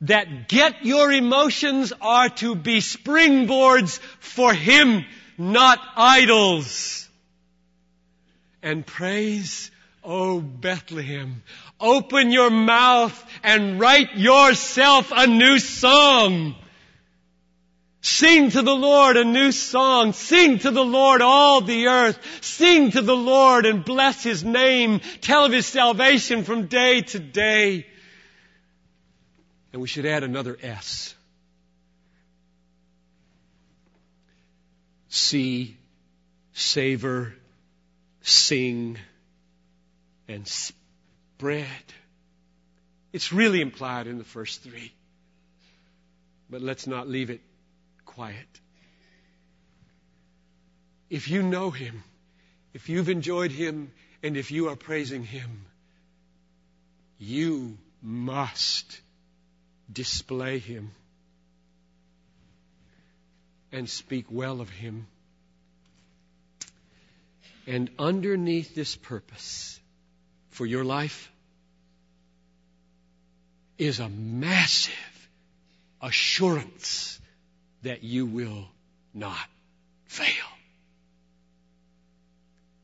that 0.00 0.48
get 0.48 0.84
your 0.84 1.10
emotions 1.12 1.92
are 2.00 2.28
to 2.28 2.54
be 2.54 2.78
springboards 2.78 3.98
for 4.20 4.52
Him, 4.52 5.04
not 5.38 5.80
idols. 5.96 7.08
And 8.62 8.86
praise, 8.86 9.70
O 10.02 10.40
Bethlehem, 10.40 11.42
open 11.80 12.30
your 12.30 12.50
mouth 12.50 13.24
and 13.42 13.80
write 13.80 14.16
yourself 14.16 15.10
a 15.14 15.26
new 15.26 15.58
song. 15.58 16.54
Sing 18.04 18.50
to 18.50 18.60
the 18.60 18.74
Lord 18.74 19.16
a 19.16 19.24
new 19.24 19.50
song. 19.50 20.12
Sing 20.12 20.58
to 20.58 20.70
the 20.70 20.84
Lord 20.84 21.22
all 21.22 21.62
the 21.62 21.86
earth. 21.86 22.18
Sing 22.42 22.90
to 22.90 23.00
the 23.00 23.16
Lord 23.16 23.64
and 23.64 23.82
bless 23.82 24.22
His 24.22 24.44
name. 24.44 25.00
Tell 25.22 25.46
of 25.46 25.52
His 25.52 25.64
salvation 25.64 26.44
from 26.44 26.66
day 26.66 27.00
to 27.00 27.18
day. 27.18 27.86
And 29.72 29.80
we 29.80 29.88
should 29.88 30.04
add 30.04 30.22
another 30.22 30.58
S. 30.62 31.14
See, 35.08 35.74
savor, 36.52 37.34
sing, 38.20 38.98
and 40.28 40.46
spread. 40.46 41.66
It's 43.14 43.32
really 43.32 43.62
implied 43.62 44.08
in 44.08 44.18
the 44.18 44.24
first 44.24 44.62
three. 44.62 44.92
But 46.50 46.60
let's 46.60 46.86
not 46.86 47.08
leave 47.08 47.30
it 47.30 47.40
quiet. 48.14 48.60
If 51.10 51.28
you 51.28 51.42
know 51.42 51.70
Him, 51.70 52.02
if 52.72 52.88
you've 52.88 53.08
enjoyed 53.08 53.50
Him, 53.52 53.92
and 54.22 54.36
if 54.36 54.50
you 54.50 54.68
are 54.68 54.76
praising 54.76 55.24
Him, 55.24 55.66
you 57.18 57.78
must 58.02 59.00
display 59.92 60.58
Him 60.58 60.90
and 63.72 63.88
speak 63.88 64.26
well 64.30 64.60
of 64.60 64.70
Him. 64.70 65.06
And 67.66 67.90
underneath 67.98 68.74
this 68.74 68.96
purpose 68.96 69.80
for 70.50 70.66
your 70.66 70.84
life 70.84 71.30
is 73.78 74.00
a 74.00 74.08
massive 74.08 75.28
assurance 76.00 77.20
that 77.84 78.02
you 78.02 78.26
will 78.26 78.66
not 79.14 79.46
fail. 80.06 80.26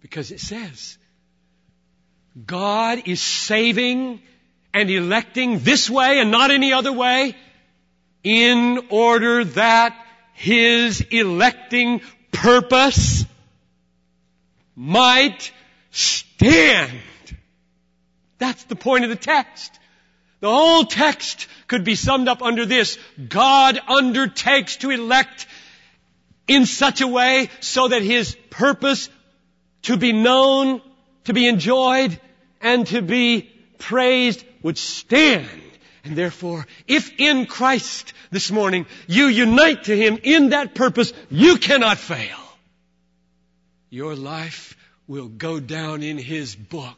Because 0.01 0.31
it 0.31 0.41
says, 0.41 0.97
God 2.47 3.03
is 3.07 3.21
saving 3.21 4.23
and 4.73 4.91
electing 4.91 5.59
this 5.61 5.91
way 5.91 6.21
and 6.21 6.31
not 6.31 6.51
any 6.51 6.73
other 6.73 6.93
way 6.93 7.35
in 8.23 8.87
order 8.91 9.45
that 9.45 9.97
His 10.35 11.01
electing 11.01 12.03
purpose 12.31 13.25
might 14.77 15.53
stand. 15.91 16.91
That's 18.39 18.65
the 18.65 18.77
point 18.77 19.05
of 19.05 19.11
the 19.11 19.17
text. 19.17 19.80
The 20.41 20.49
whole 20.49 20.85
text 20.85 21.47
could 21.67 21.85
be 21.85 21.95
summed 21.95 22.29
up 22.29 22.43
under 22.43 22.65
this. 22.65 22.99
God 23.29 23.79
undertakes 23.87 24.77
to 24.79 24.91
elect 24.91 25.47
in 26.49 26.67
such 26.67 27.01
a 27.03 27.07
way 27.07 27.51
so 27.61 27.89
that 27.89 28.03
His 28.03 28.37
purpose 28.49 29.09
to 29.83 29.97
be 29.97 30.13
known, 30.13 30.81
to 31.25 31.33
be 31.35 31.47
enjoyed, 31.47 32.19
and 32.61 32.87
to 32.89 33.03
be 33.03 33.51
praised 33.79 34.45
would 34.63 34.79
stand. 34.79 35.49
And 36.05 36.17
therefore, 36.17 36.67
if 36.87 37.13
in 37.19 37.45
Christ 37.45 38.15
this 38.31 38.51
morning 38.51 38.87
you 39.07 39.27
unite 39.27 39.85
to 39.85 39.97
Him 39.97 40.19
in 40.23 40.51
that 40.51 40.75
purpose, 40.75 41.13
you 41.31 41.59
cannot 41.59 41.99
fail. 41.99 42.39
Your 43.91 44.17
life 44.17 44.77
will 45.07 45.29
go 45.29 45.61
down 45.61 46.03
in 46.03 46.17
His 46.17 46.57
book 46.57 46.97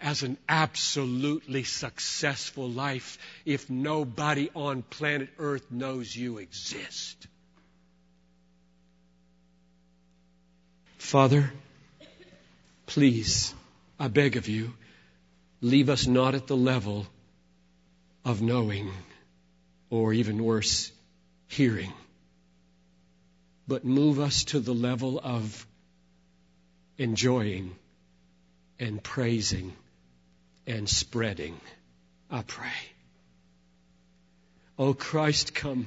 as 0.00 0.22
an 0.22 0.36
absolutely 0.48 1.64
successful 1.64 2.68
life 2.68 3.18
if 3.44 3.68
nobody 3.70 4.50
on 4.54 4.82
planet 4.82 5.28
Earth 5.38 5.70
knows 5.70 6.14
you 6.14 6.38
exist. 6.38 7.26
Father, 10.98 11.52
please, 12.86 13.54
I 13.98 14.08
beg 14.08 14.36
of 14.36 14.48
you, 14.48 14.72
leave 15.60 15.88
us 15.88 16.06
not 16.06 16.34
at 16.34 16.46
the 16.46 16.56
level 16.56 17.06
of 18.24 18.40
knowing, 18.40 18.90
or 19.90 20.12
even 20.12 20.42
worse, 20.42 20.90
hearing. 21.46 21.92
but 23.66 23.84
move 23.84 24.20
us 24.20 24.44
to 24.44 24.60
the 24.60 24.74
level 24.74 25.20
of 25.22 25.66
enjoying 26.98 27.74
and 28.78 29.02
praising 29.02 29.72
and 30.66 30.88
spreading. 30.88 31.60
I 32.30 32.42
pray. 32.42 32.68
O 34.78 34.94
Christ, 34.94 35.54
come 35.54 35.86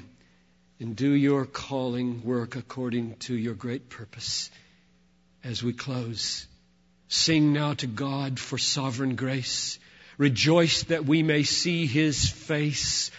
and 0.79 0.95
do 0.95 1.11
your 1.11 1.45
calling 1.45 2.23
work 2.23 2.55
according 2.55 3.15
to 3.15 3.35
your 3.35 3.53
great 3.53 3.89
purpose. 3.89 4.49
As 5.43 5.63
we 5.63 5.73
close, 5.73 6.47
sing 7.07 7.53
now 7.53 7.73
to 7.75 7.87
God 7.87 8.39
for 8.39 8.57
sovereign 8.57 9.15
grace. 9.15 9.79
Rejoice 10.17 10.83
that 10.83 11.05
we 11.05 11.23
may 11.23 11.43
see 11.43 11.85
his 11.85 12.29
face. 12.29 13.11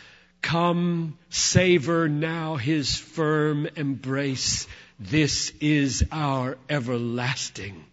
Come, 0.42 1.18
savor 1.30 2.08
now 2.08 2.56
his 2.56 2.96
firm 2.96 3.66
embrace. 3.76 4.66
This 4.98 5.52
is 5.60 6.04
our 6.10 6.58
everlasting 6.68 7.84